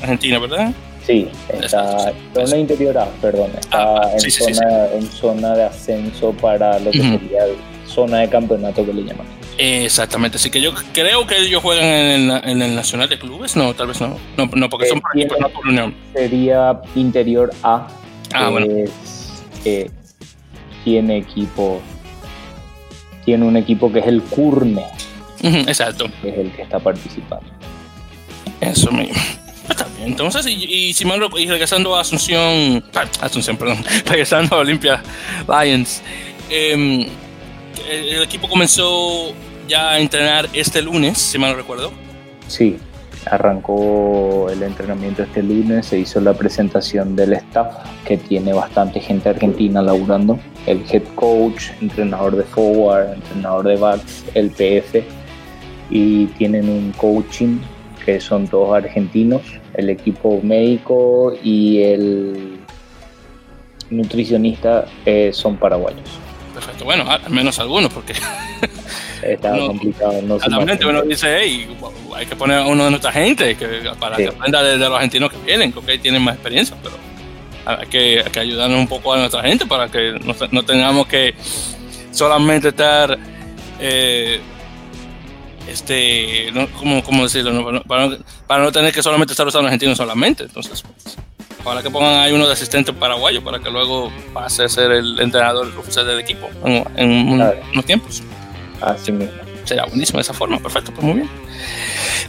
[0.00, 0.72] Argentina, ¿verdad?
[1.06, 2.12] Sí, está.
[2.32, 3.50] Torneo interior A, perdón.
[3.58, 7.44] Está ah, en, zona, en zona de ascenso para lo que sería
[7.86, 9.26] zona de campeonato que le llaman.
[9.58, 13.54] Exactamente, así que yo creo que ellos juegan en el, en el Nacional de Clubes,
[13.54, 15.94] no, tal vez no, no, no porque son eh, por, no por unión.
[16.12, 17.86] Sería interior A.
[18.32, 18.66] Ah, bueno
[20.84, 21.80] tiene equipo,
[23.24, 24.84] tiene un equipo que es el Curne.
[25.42, 26.06] exacto.
[26.22, 27.46] Que es el que está participando.
[28.60, 29.14] Eso mismo.
[30.04, 35.02] Entonces, y, si me y regresando a Asunción, ah, Asunción, perdón, regresando a Olympia
[35.48, 36.02] Lions,
[36.50, 37.06] em,
[37.90, 39.32] el, equipo comenzó
[39.68, 41.92] ya a entrenar este lunes, si mal no recuerdo.
[42.48, 42.76] Sí,
[43.30, 47.74] Arrancó el entrenamiento este lunes, se hizo la presentación del staff,
[48.04, 54.24] que tiene bastante gente argentina laburando, el head coach, entrenador de forward, entrenador de backs,
[54.34, 55.02] el PF,
[55.88, 57.58] y tienen un coaching
[58.04, 59.40] que son todos argentinos,
[59.74, 62.58] el equipo médico y el
[63.90, 66.08] nutricionista eh, son paraguayos.
[66.52, 68.14] Perfecto, bueno, al menos algunos, porque
[69.22, 70.22] está complicado.
[70.22, 71.76] No realmente uno dice, hey,
[72.14, 75.30] hay que poner a uno de nuestra gente que, para que aprenda de, los argentinos
[75.30, 76.94] que vienen, que tienen más experiencia, pero
[77.66, 81.06] hay que, hay que ayudarnos un poco a nuestra gente para que no, no tengamos
[81.08, 81.34] que
[82.12, 83.18] solamente estar,
[83.80, 84.40] eh,
[85.68, 87.64] este, no, ¿cómo, cómo decirlo?
[87.86, 90.44] para, no, para, no, tener que solamente estar usando argentinos solamente.
[90.44, 91.16] Entonces, pues,
[91.64, 95.18] para que pongan ahí uno de asistente paraguayo para que luego pase a ser el
[95.20, 98.22] entrenador oficial del equipo en, unos tiempos.
[98.80, 99.34] Así mismo.
[99.64, 101.30] Será buenísimo de esa forma, perfecto, pues muy bien.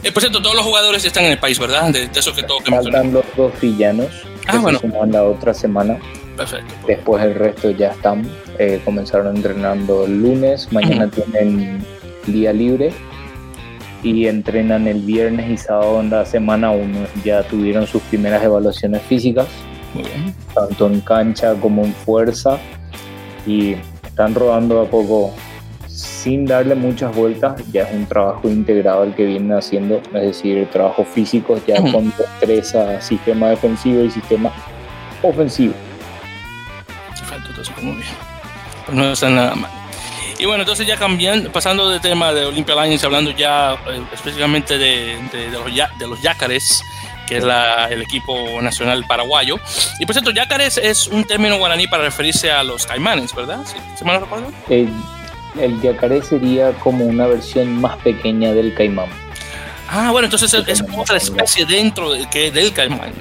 [0.02, 1.90] Eh, por cierto, todos los jugadores están en el país, ¿verdad?
[1.90, 4.08] De, de esos que todos que Faltan los dos villanos.
[4.46, 4.80] Ah, bueno.
[5.08, 5.98] la otra semana.
[6.36, 6.74] Perfecto.
[6.82, 6.96] Pues.
[6.96, 8.28] Después el resto ya están.
[8.58, 10.72] Eh, comenzaron entrenando el lunes.
[10.72, 11.84] Mañana tienen
[12.26, 12.92] día libre.
[14.02, 17.00] Y entrenan el viernes y sábado en la semana uno.
[17.24, 19.46] Ya tuvieron sus primeras evaluaciones físicas.
[19.94, 20.34] Muy bien.
[20.54, 22.58] Tanto en cancha como en fuerza.
[23.46, 25.34] Y están rodando a poco
[25.96, 30.68] sin darle muchas vueltas, ya es un trabajo integrado el que vienen haciendo, es decir,
[30.70, 34.52] trabajo físico ya con destreza, sistema defensivo y sistema
[35.22, 35.72] ofensivo.
[37.08, 38.08] Perfecto, entonces muy bien.
[38.84, 39.70] Pues no está nada mal.
[40.38, 44.76] Y bueno, entonces ya cambiando, pasando de tema de Olympia Lions, hablando ya eh, específicamente
[44.76, 45.64] de, de, los,
[45.98, 46.82] de los Yácares,
[47.26, 49.58] que es la, el equipo nacional paraguayo.
[49.98, 53.60] Y por cierto, Yácares es un término guaraní para referirse a los caimanes, ¿verdad?
[53.64, 54.04] ¿Sí?
[54.04, 54.52] me lo recuerdo?
[54.68, 54.88] Eh,
[55.60, 59.08] el yacaré sería como una versión más pequeña del caimán.
[59.88, 63.12] Ah, bueno, entonces es, otra especie dentro de, que del caimán.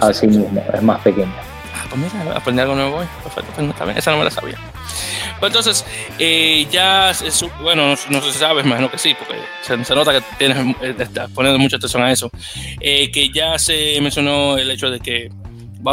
[0.00, 1.32] Así mismo, es más pequeña.
[1.74, 3.06] Ah, pues mira, aprendí algo nuevo hoy.
[3.22, 4.58] Perfecto, pues esa no me la sabía.
[5.38, 5.84] Pues entonces,
[6.18, 7.12] eh, ya,
[7.62, 10.94] bueno, no, se sabe, imagino que sí, porque se, nota que tienes eh,
[11.34, 12.30] poniendo mucha atención a eso.
[12.80, 15.30] Eh, que ya se mencionó el hecho de que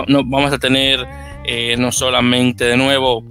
[0.07, 1.05] no, vamos a tener
[1.77, 3.23] no solamente de nuevo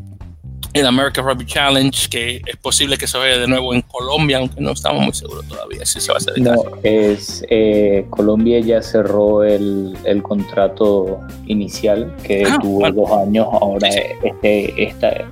[0.73, 4.61] el American Rugby Challenge, que es posible que se vaya de nuevo en Colombia, aunque
[4.61, 6.39] no estamos muy seguros todavía si se va a hacer.
[6.41, 13.47] No, es, eh, Colombia ya cerró el, el, contrato inicial que ah, tuvo dos años,
[13.53, 15.29] ahora Este, esta,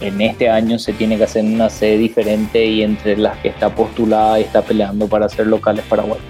[0.00, 3.74] en este año se tiene que hacer una sede diferente y entre las que está
[3.74, 6.20] postulada y está peleando para ser locales Paraguay.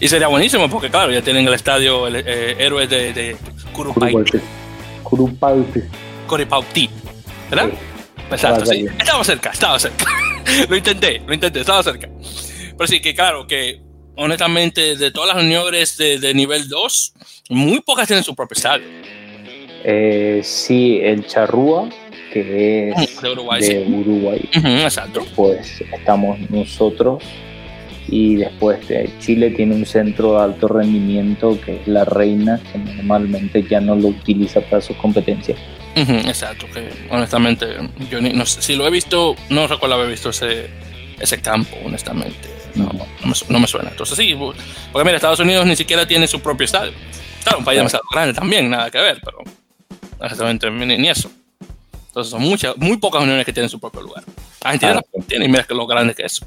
[0.00, 3.36] Y sería buenísimo porque claro, ya tienen el estadio el, eh, Héroes de, de
[3.72, 4.38] Curupauti.
[5.02, 5.80] Curupauti.
[6.26, 6.90] Curupauti
[7.50, 7.70] ¿verdad?
[8.30, 8.86] Exacto, sí.
[8.98, 10.04] Estaba cerca, estaba cerca.
[10.68, 12.08] lo intenté, lo intenté, estaba cerca.
[12.76, 13.80] Pero sí, que claro, que
[14.16, 17.14] honestamente, de todas las uniones de, nivel 2,
[17.50, 18.86] muy pocas tienen su propio estadio.
[19.82, 21.88] Eh, sí, el Charrúa,
[22.32, 23.60] que es de Uruguay.
[23.60, 24.48] De Uruguay.
[24.52, 25.24] exacto.
[25.34, 27.22] Pues estamos nosotros
[28.08, 28.78] y después
[29.20, 33.94] Chile tiene un centro de alto rendimiento que es la Reina, que normalmente ya no
[33.94, 35.58] lo utiliza para sus competencias.
[35.94, 37.66] exacto, que honestamente
[38.10, 40.70] yo no sé, si lo he visto, no recuerdo haber visto ese,
[41.20, 42.60] ese campo, honestamente.
[42.74, 42.90] No,
[43.48, 43.90] no, me, suena.
[43.90, 44.36] Entonces sí,
[44.92, 46.92] porque mira, Estados Unidos ni siquiera tiene su propio estadio.
[47.42, 49.38] Claro, un país demasiado grande también, nada que ver, pero
[50.18, 51.30] honestamente ni, eso.
[52.10, 54.24] Entonces son muchas, muy pocas uniones que tienen su propio lugar.
[54.62, 56.40] Argentina ah, tiene, y mira que lo grande que es.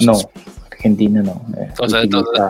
[0.00, 0.18] no,
[0.70, 1.44] Argentina no.
[1.56, 2.42] Entonces, entonces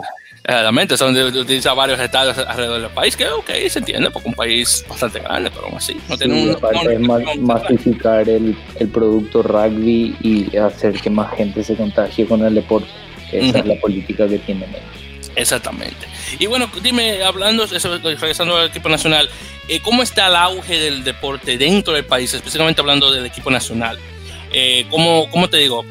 [0.42, 4.84] Realmente son utiliza varios estadios alrededor del país, que ok, se entiende, porque un país
[4.88, 10.56] bastante grande, pero aún así no tiene un, es masificar el, el, producto rugby y
[10.56, 12.88] hacer que más gente se contagie con el deporte.
[13.30, 14.70] Esa es la política que tienen
[15.36, 16.06] Exactamente.
[16.38, 19.28] Y bueno, dime, hablando, regresando al equipo nacional,
[19.68, 23.98] eh, ¿cómo está el auge del deporte dentro del país, especialmente hablando del equipo nacional?
[24.52, 25.84] Eh, ¿cómo, ¿Cómo te digo?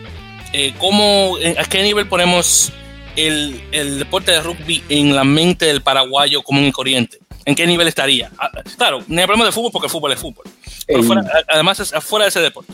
[0.54, 2.72] Eh, ¿cómo, ¿A qué nivel ponemos
[3.16, 7.20] el, el, deporte de rugby en la mente del paraguayo común y corriente?
[7.46, 8.32] ¿En qué nivel estaría?
[8.38, 10.46] Ah, claro, ni hablamos de fútbol porque el fútbol es fútbol.
[10.88, 11.04] Pero
[11.48, 12.74] además es afuera de ese deporte.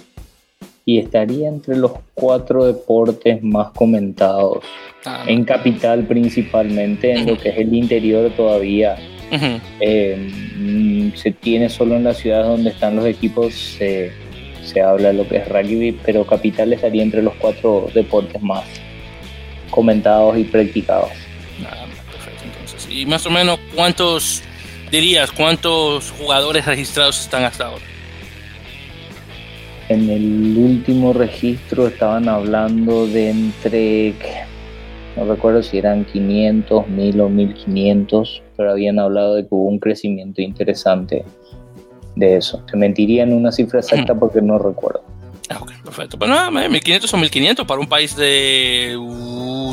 [0.85, 4.63] Y estaría entre los cuatro deportes más comentados.
[5.05, 8.97] Ah, en capital principalmente, en lo que es el interior todavía.
[9.79, 14.11] Eh, mm, se tiene solo en las ciudades donde están los equipos, se,
[14.63, 18.63] se habla de lo que es rugby, pero capital estaría entre los cuatro deportes más
[19.69, 21.09] comentados y practicados.
[22.11, 22.87] perfecto, entonces.
[22.89, 24.41] ¿Y más o menos cuántos
[24.91, 27.83] dirías, cuántos jugadores registrados están hasta ahora?
[29.89, 34.15] En el último registro estaban hablando de entre,
[35.15, 39.79] no recuerdo si eran 500, 1000 o 1500, pero habían hablado de que hubo un
[39.79, 41.23] crecimiento interesante
[42.15, 42.63] de eso.
[42.69, 45.03] Te mentiría en una cifra exacta porque no recuerdo.
[45.49, 46.17] Ah, ok, perfecto.
[46.17, 48.97] Pues nada, 1500 o 1500 para un país de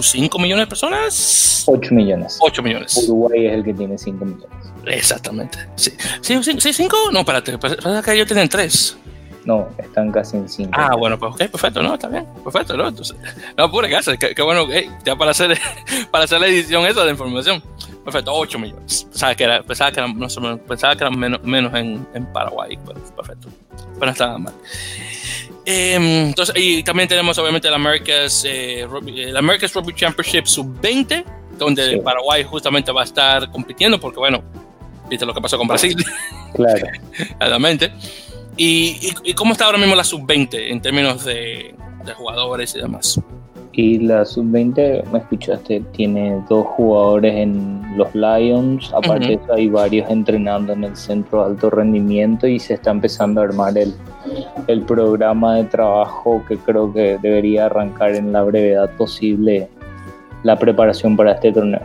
[0.02, 1.64] 5 millones de personas.
[1.66, 2.38] 8 millones.
[2.40, 3.08] 8 millones.
[3.08, 4.72] Uruguay es el que tiene 5 millones.
[4.86, 5.58] Exactamente.
[5.76, 6.96] ¿Sí, ¿Sí, sí 5?
[7.12, 8.98] No, espérate, parece que ellos tienen 3.
[9.44, 10.70] No, están casi en 5.
[10.72, 12.88] Ah, bueno, pues ok, perfecto, no, está bien, perfecto, ¿no?
[12.88, 13.16] Entonces,
[13.56, 14.66] no, pura casa, qué, bueno,
[15.04, 15.58] ya para hacer,
[16.10, 17.62] para hacer la edición esa de información.
[18.04, 19.04] Perfecto, 8 millones.
[19.04, 22.78] Pensaba que, era, pensaba que eran, no, pensaba que eran menos, menos en, en Paraguay,
[22.84, 23.48] pero perfecto.
[23.94, 24.54] Pero no estaba mal.
[25.64, 31.24] Eh, entonces, y también tenemos obviamente la America's, eh, Rugby, America's Rugby Championship Sub-20,
[31.58, 34.42] donde Paraguay justamente va a estar compitiendo, porque bueno,
[35.08, 35.96] viste lo que pasó con Brasil.
[36.54, 36.86] Claro.
[37.38, 37.92] Claramente.
[38.56, 41.74] ¿Y, y, cómo está ahora mismo la Sub-20 en términos de,
[42.04, 43.20] de jugadores y demás?
[43.74, 49.68] Y la sub-20, me escuchaste, tiene dos jugadores en los Lions, aparte de eso hay
[49.68, 53.94] varios entrenando en el centro de alto rendimiento y se está empezando a armar el,
[54.66, 59.68] el programa de trabajo que creo que debería arrancar en la brevedad posible
[60.42, 61.80] la preparación para este torneo.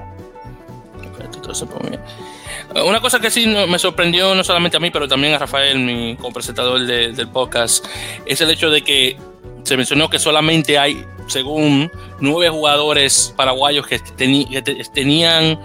[2.85, 6.15] Una cosa que sí me sorprendió no solamente a mí, pero también a Rafael, mi
[6.15, 7.85] copresentador del podcast,
[8.25, 9.17] es el hecho de que
[9.63, 15.59] se mencionó que solamente hay, según nueve jugadores paraguayos que, tenían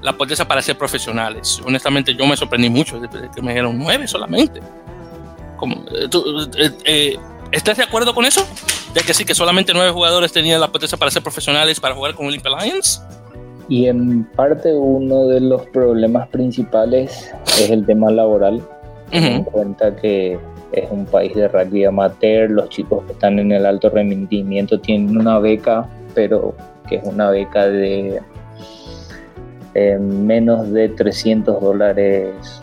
[0.00, 1.60] la potencia para ser profesionales.
[1.64, 4.60] Honestamente, yo me sorprendí mucho de que me dijeron nueve solamente.
[4.60, 6.08] Eh,
[6.56, 7.18] eh, eh,
[7.50, 8.46] ¿Estás de acuerdo con eso?
[8.94, 12.14] De que sí, que solamente nueve jugadores tenían la potencia para ser profesionales para jugar
[12.14, 13.02] con Olympia Lions.
[13.68, 18.62] Y en parte uno de los problemas principales es el tema laboral.
[19.10, 20.38] en cuenta que
[20.72, 25.16] es un país de rugby amateur, los chicos que están en el alto rendimiento tienen
[25.16, 26.54] una beca, pero
[26.88, 28.20] que es una beca de
[29.74, 32.62] eh, menos de 300 dólares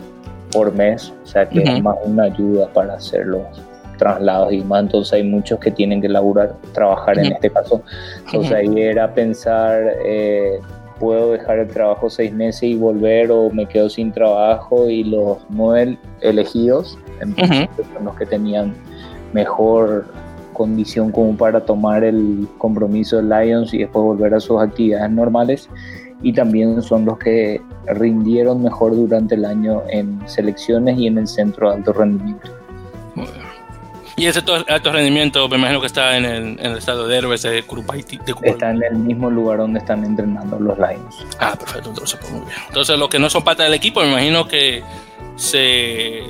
[0.52, 3.42] por mes, o sea que es más una ayuda para hacer los
[3.98, 7.82] traslados y más, entonces hay muchos que tienen que laburar, trabajar en este caso,
[8.26, 9.96] entonces ahí era pensar...
[10.04, 10.60] Eh,
[10.98, 15.38] puedo dejar el trabajo seis meses y volver o me quedo sin trabajo y los
[15.48, 18.74] nueve elegidos entonces son los que tenían
[19.32, 20.06] mejor
[20.52, 25.68] condición como para tomar el compromiso de Lions y después volver a sus actividades normales
[26.22, 31.28] y también son los que rindieron mejor durante el año en selecciones y en el
[31.28, 32.55] centro de alto rendimiento.
[34.16, 38.18] Y ese alto rendimiento, me imagino que está en el, estado de héroes de Curupaiti.
[38.42, 41.26] está en el mismo lugar donde están entrenando los Lions.
[41.38, 42.56] Ah, perfecto, entonces pues muy bien.
[42.68, 44.82] Entonces los que no son parte del equipo, me imagino que
[45.36, 46.22] se,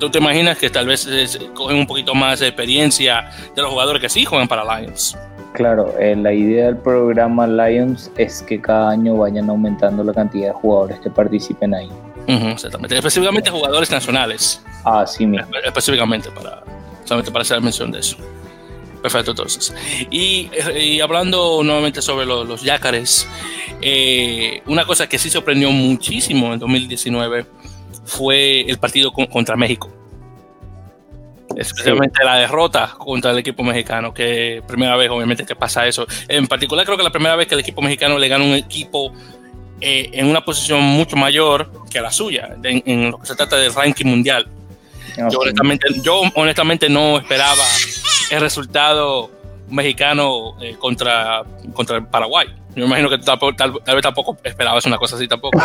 [0.00, 1.06] tú te imaginas que tal vez
[1.54, 5.14] cogen un poquito más de experiencia de los jugadores que sí juegan para Lions.
[5.52, 10.48] Claro, eh, la idea del programa Lions es que cada año vayan aumentando la cantidad
[10.48, 11.90] de jugadores que participen ahí.
[12.26, 14.64] exactamente, específicamente jugadores nacionales.
[14.84, 15.46] Ah, sí, mira.
[15.62, 16.62] Específicamente para,
[17.04, 18.16] solamente para hacer mención de eso.
[19.02, 19.74] Perfecto, entonces.
[20.10, 20.48] Y,
[21.00, 23.28] hablando nuevamente sobre los, los yacares,
[23.80, 27.46] eh, una cosa que sí sorprendió muchísimo en 2019
[28.04, 29.90] fue el partido contra México.
[31.56, 36.06] Especialmente la derrota contra el equipo mexicano, que primera vez obviamente que pasa eso.
[36.28, 39.12] En particular creo que la primera vez que el equipo mexicano le gana un equipo
[39.80, 43.74] eh, en una posición mucho mayor que la suya, en, lo que se trata del
[43.74, 44.46] ranking mundial.
[45.16, 47.64] Yo, honestamente, yo honestamente no esperaba
[48.30, 49.30] el resultado
[49.68, 51.42] mexicano eh, contra,
[51.72, 52.48] contra Paraguay.
[52.74, 55.58] Yo imagino que tal, vez tampoco esperabas una cosa así tampoco.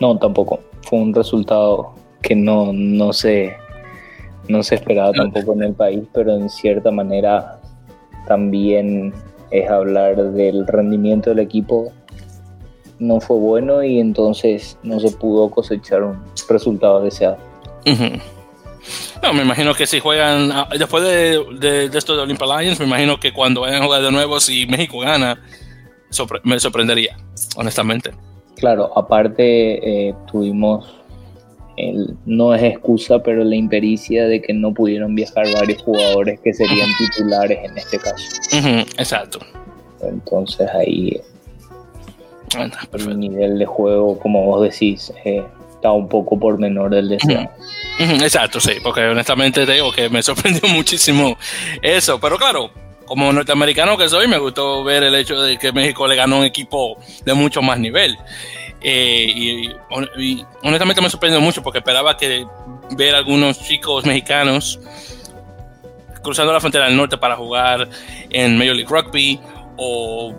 [0.00, 0.60] No, tampoco.
[0.82, 3.56] Fue un resultado que no, no, se,
[4.48, 7.60] no se esperaba tampoco en el país, pero en cierta manera
[8.26, 9.12] también
[9.50, 11.92] es hablar del rendimiento del equipo.
[12.98, 17.38] No fue bueno y entonces no se pudo cosechar un resultado deseado.
[19.22, 23.20] No, me imagino que si juegan, ah, después de, esto de Olympia Lions, me imagino
[23.20, 25.40] que cuando vayan a jugar de nuevo, si México gana,
[26.44, 27.16] me sorprendería,
[27.56, 28.12] honestamente.
[28.56, 30.86] Claro, aparte eh, tuvimos,
[31.76, 36.52] el, no es excusa, pero la impericia de que no pudieron viajar varios jugadores que
[36.54, 38.26] serían titulares en este caso.
[38.98, 39.40] exacto.
[40.02, 41.20] Entonces ahí
[42.94, 45.42] el nivel de juego, como vos decís, eh,
[45.72, 47.48] está un poco por menor del deseo.
[48.00, 51.36] Exacto, sí, porque honestamente te digo que me sorprendió muchísimo
[51.82, 52.70] eso, pero claro,
[53.04, 56.44] como norteamericano que soy, me gustó ver el hecho de que México le ganó un
[56.44, 58.16] equipo de mucho más nivel.
[58.80, 59.26] Eh,
[60.16, 62.46] y, honestamente me sorprendió mucho porque esperaba que
[62.92, 64.80] ver algunos chicos mexicanos
[66.22, 67.86] cruzando la frontera del norte para jugar
[68.30, 69.38] en Major League Rugby
[69.82, 70.34] o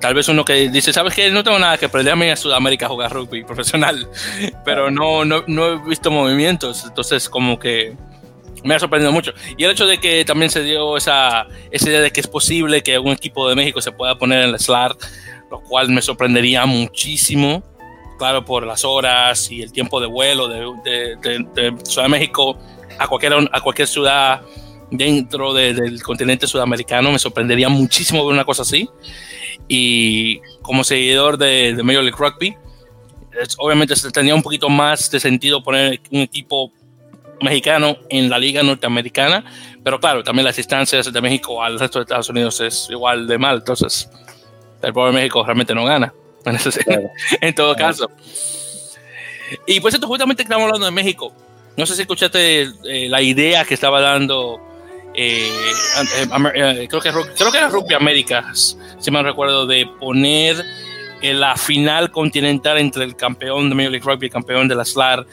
[0.00, 1.28] tal vez uno que dice, ¿sabes qué?
[1.30, 4.08] No tengo nada que perderme a Sudamérica a jugar rugby profesional,
[4.64, 7.96] pero no, no, no he visto movimientos, entonces como que
[8.62, 9.32] me ha sorprendido mucho.
[9.56, 12.84] Y el hecho de que también se dio esa, esa idea de que es posible
[12.84, 14.96] que un equipo de México se pueda poner en el SLAR,
[15.50, 17.64] lo cual me sorprendería muchísimo,
[18.18, 22.56] claro, por las horas y el tiempo de vuelo de, de, Ciudad de México
[23.00, 24.42] a cualquier, a cualquier ciudad
[24.90, 27.10] dentro del continente sudamericano.
[27.12, 28.88] Me sorprendería muchísimo ver una cosa así.
[29.68, 32.56] Y como seguidor de, de Major League Rugby,
[33.58, 36.72] obviamente se tenía un poquito más de sentido poner un equipo
[37.42, 39.44] mexicano en la liga norteamericana,
[39.84, 43.36] pero claro, también las distancias de México al resto de Estados Unidos es igual de
[43.36, 44.08] mal, entonces
[44.82, 46.12] el pobre México realmente no gana
[47.40, 48.10] en, todo caso.
[49.66, 51.32] Y pues esto justamente estamos hablando de México.
[51.76, 54.60] No sé si escuchaste eh, la idea que estaba dando
[55.16, 55.50] eh,
[56.54, 60.62] eh, creo, que, creo que era Rugby Américas, si me recuerdo, de poner
[61.22, 64.74] en la final continental entre el campeón de Major League Rugby y el campeón de
[64.74, 65.26] la SLAR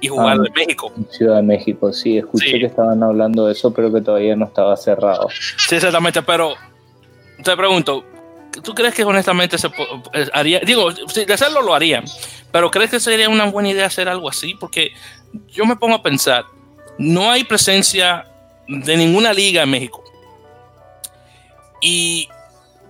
[0.00, 0.92] y jugar ah, de México.
[1.10, 4.76] Ciudad de México, sí, escuché que estaban hablando de eso, pero que todavía no estaba
[4.76, 5.28] cerrado.
[5.56, 6.54] Sí, exactamente, pero
[7.42, 8.04] te pregunto,
[8.62, 9.68] ¿tú crees que honestamente se
[10.32, 10.60] haría?
[10.60, 12.04] Digo, de hacerlo lo harían,
[12.50, 14.54] pero ¿crees que sería una buena idea hacer algo así?
[14.54, 14.92] Porque
[15.48, 16.44] yo me pongo a pensar,
[16.98, 18.27] no hay presencia
[18.68, 20.04] de ninguna liga en México.
[21.80, 22.28] Y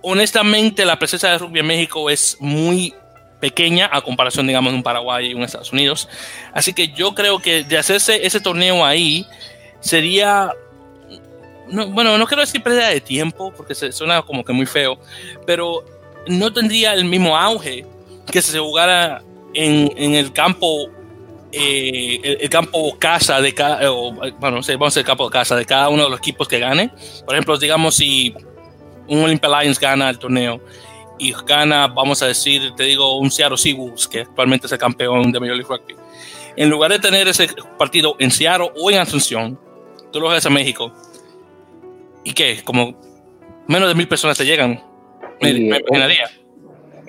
[0.01, 2.93] honestamente la presencia de rugby en México es muy
[3.39, 6.09] pequeña a comparación, digamos, de un Paraguay y un Estados Unidos.
[6.53, 9.25] Así que yo creo que de hacerse ese torneo ahí
[9.79, 10.51] sería,
[11.71, 14.99] bueno, no quiero decir pérdida de tiempo, porque se, suena como que muy feo,
[15.45, 15.85] pero
[16.27, 17.85] no tendría el mismo auge
[18.29, 19.23] que si se jugara
[19.53, 20.89] en, en el campo
[21.51, 25.89] eh, el, campo casa de cada, eh, bueno, vamos a el campo casa de cada
[25.89, 26.91] uno de los equipos que gane.
[27.25, 28.33] Por ejemplo, digamos si
[29.07, 30.61] un Olympia Lions gana el torneo
[31.17, 35.31] y gana, vamos a decir, te digo, un Seattle Seahawks, que actualmente es el campeón
[35.31, 35.95] de Major League Rugby.
[36.55, 39.59] En lugar de tener ese partido en Seattle o en Asunción,
[40.11, 40.93] tú lo ves a México.
[42.23, 42.61] ¿Y qué?
[42.63, 42.95] Como
[43.67, 44.83] menos de mil personas te llegan.
[45.41, 46.29] Me, imaginaría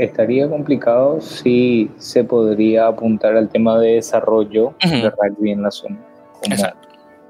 [0.05, 5.99] estaría complicado si se podría apuntar al tema de desarrollo de rugby en la zona.
[6.43, 6.57] Como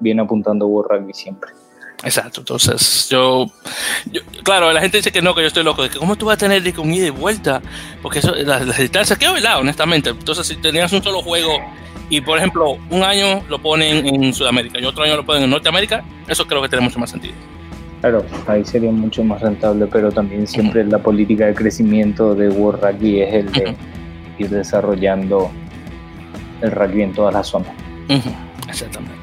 [0.01, 1.51] viene apuntando World Rugby siempre.
[2.03, 3.47] Exacto, entonces yo,
[4.43, 6.37] claro, la gente dice que no, que yo estoy loco, de que cómo tú vas
[6.37, 7.61] a tener de un ida y vuelta,
[8.01, 11.59] porque eso, las, las distancias, qué verdad, honestamente, entonces si tenías un solo juego
[12.09, 15.51] y por ejemplo un año lo ponen en Sudamérica y otro año lo ponen en
[15.51, 17.35] Norteamérica, eso creo que tiene mucho más sentido.
[18.01, 22.83] Claro, ahí sería mucho más rentable, pero también siempre la política de crecimiento de World
[22.83, 23.75] Rugby es el de
[24.39, 25.51] ir desarrollando
[26.63, 27.73] el rugby en todas las zonas.
[28.69, 29.21] Exactamente.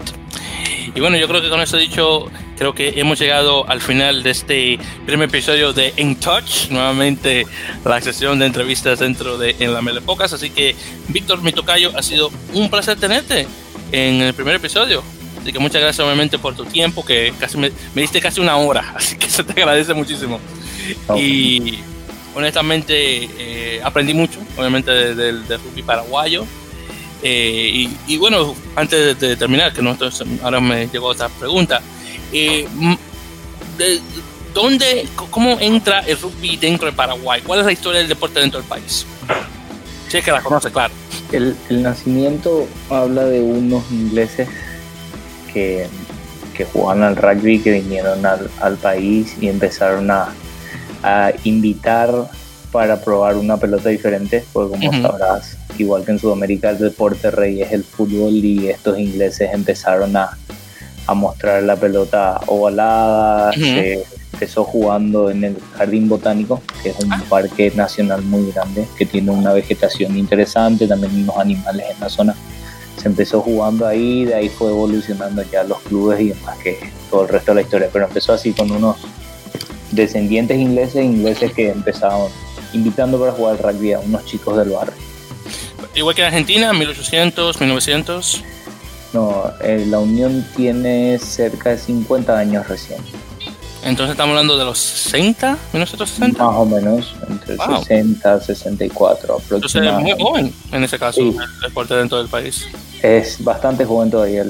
[0.93, 4.31] Y bueno, yo creo que con eso dicho, creo que hemos llegado al final de
[4.31, 7.45] este primer episodio de In Touch, nuevamente
[7.85, 10.33] la sesión de entrevistas dentro de En la Melepocas.
[10.33, 10.75] Así que,
[11.09, 13.47] Víctor Mitocayo, ha sido un placer tenerte
[13.91, 15.03] en el primer episodio.
[15.47, 18.91] Así que muchas gracias obviamente por tu tiempo, que casi me, diste casi una hora,
[18.95, 20.41] así que se te agradece muchísimo.
[21.15, 21.75] Y
[22.35, 26.45] honestamente eh, aprendí mucho, obviamente, del de, rugby paraguayo.
[27.23, 31.81] Eh, y, bueno, antes de, terminar, que nosotros, ahora me llegó otra pregunta.
[32.33, 32.67] Eh,
[33.77, 34.01] de,
[34.53, 37.41] ¿Dónde, cómo entra el rugby dentro de Paraguay?
[37.41, 39.05] ¿Cuál es la historia del deporte dentro del país?
[40.09, 40.93] Si es que la conoce, claro.
[41.31, 44.49] El, el nacimiento habla de unos ingleses
[45.53, 45.87] que,
[46.55, 50.33] que jugaban al rugby, que vinieron al, al país y empezaron a,
[51.03, 52.11] a, invitar
[52.71, 57.61] para probar una pelota diferente, porque como sabrás, igual que en Sudamérica el deporte rey
[57.61, 60.37] es el fútbol y estos ingleses empezaron a,
[61.07, 67.13] a mostrar la pelota ovalada, se empezó jugando en el Jardín Botánico, que es un
[67.13, 67.23] ah.
[67.29, 72.35] parque nacional muy grande, que tiene una vegetación interesante, también unos animales en la zona
[72.97, 76.79] se empezó jugando ahí, de ahí fue evolucionando ya los clubes y demás que
[77.09, 78.97] todo el resto de la historia, pero empezó así con unos
[79.91, 82.29] descendientes ingleses, ingleses que empezaron
[82.73, 84.95] invitando para jugar rugby a unos chicos del barrio.
[85.95, 88.43] Igual que en Argentina, 1800, 1900.
[89.13, 92.99] No, eh, la Unión tiene cerca de 50 años recién.
[93.87, 96.43] Entonces estamos hablando de los 60, 1960.
[96.43, 99.55] Más o menos, entre 60 64 aproximadamente.
[99.55, 102.67] Entonces es muy joven en ese caso el deporte dentro del país.
[103.01, 104.43] Es bastante joven todavía.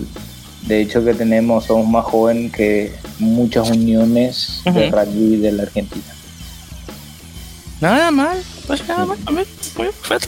[0.64, 6.04] De hecho que tenemos, somos más joven que muchas uniones de rugby de la Argentina.
[7.80, 9.18] Nada mal, pues mal,
[9.78, 10.28] perfecto.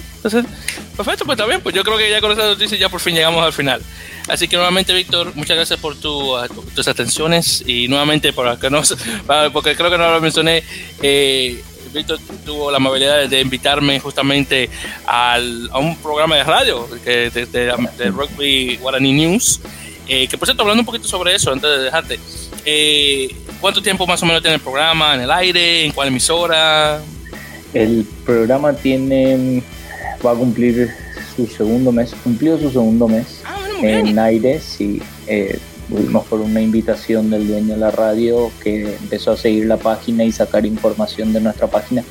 [0.96, 3.44] perfecto, pues también, pues yo creo que ya con esa noticia ya por fin llegamos
[3.44, 3.82] al final.
[4.30, 6.36] Así que nuevamente, Víctor, muchas gracias por tu,
[6.74, 8.82] tus atenciones y nuevamente por que no,
[9.54, 10.64] porque creo que no lo mencioné,
[11.02, 11.62] eh,
[11.94, 14.70] Víctor tuvo la amabilidad de invitarme justamente
[15.06, 19.60] al, a un programa de radio que, de, Rugby Guarani News.
[20.08, 22.20] Eh, que por cierto, hablando un poquito sobre eso, antes de dejarte,
[22.66, 25.86] eh, ¿cuánto tiempo más o menos tiene el programa en el aire?
[25.86, 27.00] ¿En cuál emisora?
[27.74, 29.64] El programa tiene,
[30.26, 30.90] va a cumplir
[31.36, 35.02] su segundo mes, cumplió su segundo mes ah, en aire, sí.
[35.28, 35.60] Eh,
[36.30, 40.32] por una invitación del dueño de la radio que empezó a seguir la página y
[40.32, 42.04] sacar información de nuestra página.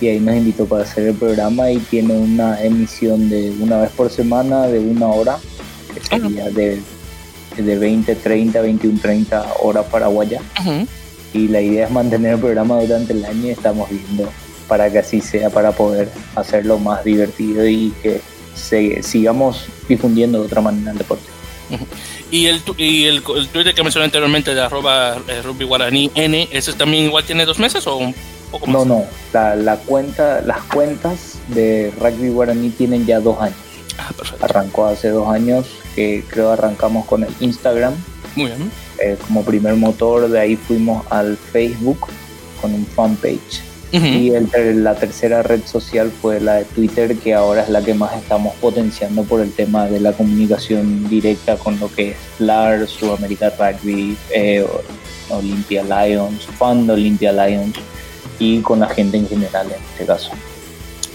[0.00, 3.90] Y ahí nos invitó para hacer el programa y tiene una emisión de una vez
[3.90, 5.38] por semana de una hora,
[5.92, 6.80] que sería de,
[7.56, 10.40] de 20, 30, 21, 30 horas paraguaya.
[11.32, 14.30] Y la idea es mantener el programa durante el año y estamos viendo
[14.68, 18.20] para que así sea, para poder hacerlo más divertido y que
[19.02, 21.24] sigamos difundiendo de otra manera el deporte.
[22.30, 26.72] Y el, y el, Twitter que mencioné anteriormente de arroba eh, rugby guaraní N, ¿ese
[26.72, 28.14] también igual tiene dos meses o un
[28.50, 28.86] poco más?
[28.86, 33.56] No, no, la, la cuenta, las cuentas de rugby guaraní tienen ya dos años.
[33.98, 34.44] Ah, perfecto.
[34.44, 37.94] Arrancó hace dos años, que creo arrancamos con el Instagram.
[38.34, 38.70] Muy bien.
[38.98, 42.08] Eh, como primer motor, de ahí fuimos al Facebook
[42.60, 44.30] con un fanpage y
[44.74, 48.54] la tercera red social fue la de Twitter, que ahora es la que más estamos
[48.56, 54.16] potenciando por el tema de la comunicación directa con lo que es LAR, Sudamérica Rugby,
[54.30, 54.66] eh,
[55.30, 57.76] Olympia Lions, Fund Olympia Lions
[58.38, 60.30] y con la gente en general en este caso.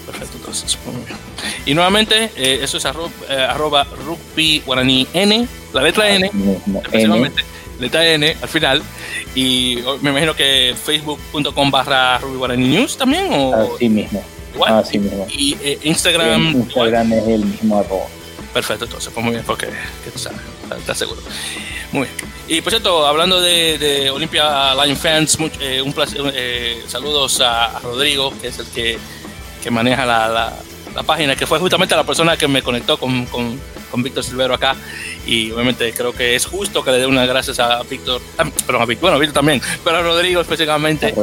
[0.06, 1.18] Perfecto, entonces, muy bien.
[1.66, 6.30] Y nuevamente, eh, eso es arroba, eh, arroba, rugby guaraní N, la letra N,
[6.92, 7.32] N.
[7.80, 8.82] letra N al final.
[9.34, 13.28] Y me imagino que facebook.com barra Ruby Guarani News también.
[13.30, 13.74] ¿o?
[13.74, 14.22] Así mismo.
[14.54, 14.74] Igual.
[14.74, 15.26] Así mismo.
[15.30, 16.52] Y eh, Instagram.
[16.52, 18.06] Instagram es el mismo arroba.
[18.52, 19.66] Perfecto, entonces, pues muy bien, porque
[20.04, 20.40] que tú sabes,
[20.76, 21.20] estás seguro.
[21.92, 22.30] Muy bien.
[22.48, 27.78] Y por cierto, hablando de, de Olympia Line Fans, eh, un placer, eh, saludos a,
[27.78, 28.98] Rodrigo, que es el que,
[29.62, 30.56] que maneja la, la,
[30.96, 34.54] la, página, que fue justamente la persona que me conectó con, con, con Víctor Silvero
[34.54, 34.74] acá
[35.26, 38.82] y obviamente creo que es justo que le dé unas gracias a Víctor, ah, perdón,
[38.82, 41.14] a Víctor, bueno, a Víctor también, pero a Rodrigo específicamente,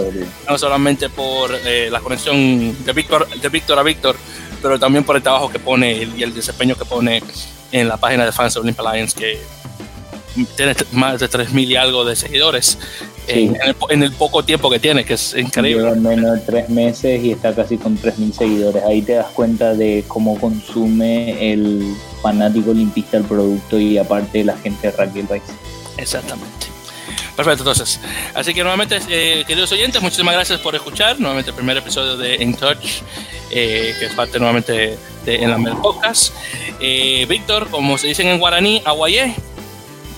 [0.48, 4.16] no solamente por eh, la conexión de Víctor, de Víctor a Víctor,
[4.62, 7.22] pero también por el trabajo que pone y el desempeño que pone
[7.72, 9.40] en la página de Fans of Olympia Lions, que
[10.56, 12.78] tiene más de 3.000 y algo de seguidores
[13.28, 15.84] en, el, poco tiempo que tiene, que es increíble.
[15.84, 18.84] Lleva menos de tres meses y está casi con 3.000 seguidores.
[18.84, 24.58] Ahí te das cuenta de cómo consume el fanático olimpista el producto y aparte la
[24.58, 25.44] gente de rugby país.
[25.98, 26.68] Exactamente.
[27.38, 28.00] Perfecto, entonces.
[28.34, 31.20] Así que nuevamente, eh, queridos oyentes, muchísimas gracias por escuchar.
[31.20, 33.04] Nuevamente el primer episodio de In Touch,
[33.52, 36.34] eh, que es parte nuevamente de En la Mel Podcast.
[36.80, 39.36] Eh, Víctor, como se dicen en guaraní, aguayé.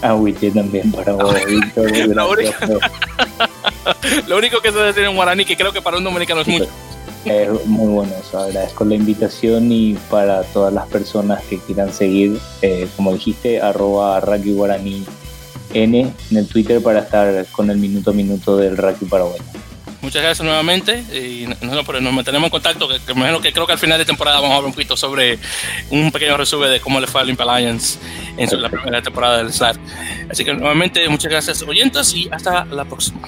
[0.01, 1.91] Aguayé también para vos, Víctor.
[2.07, 2.53] Lo único,
[4.27, 6.69] lo único que se decir en guaraní, que creo que para un dominicano es mucho.
[7.25, 12.39] Es muy bueno eso, agradezco la invitación y para todas las personas que quieran seguir,
[12.61, 15.03] eh, como dijiste, arroba Raki Guaraní
[15.73, 19.39] N en el Twitter para estar con el minuto a minuto del Raki Paraguay.
[20.01, 23.73] Muchas gracias nuevamente y nos, nos mantenemos en contacto, que, que, imagino que creo que
[23.73, 25.37] al final de temporada vamos a hablar un poquito sobre
[25.89, 27.99] un pequeño resumen de cómo le fue a Olympia Alliance
[28.37, 29.77] en su, la primera temporada del SLAR.
[30.29, 33.27] Así que nuevamente muchas gracias oyentes y hasta la próxima.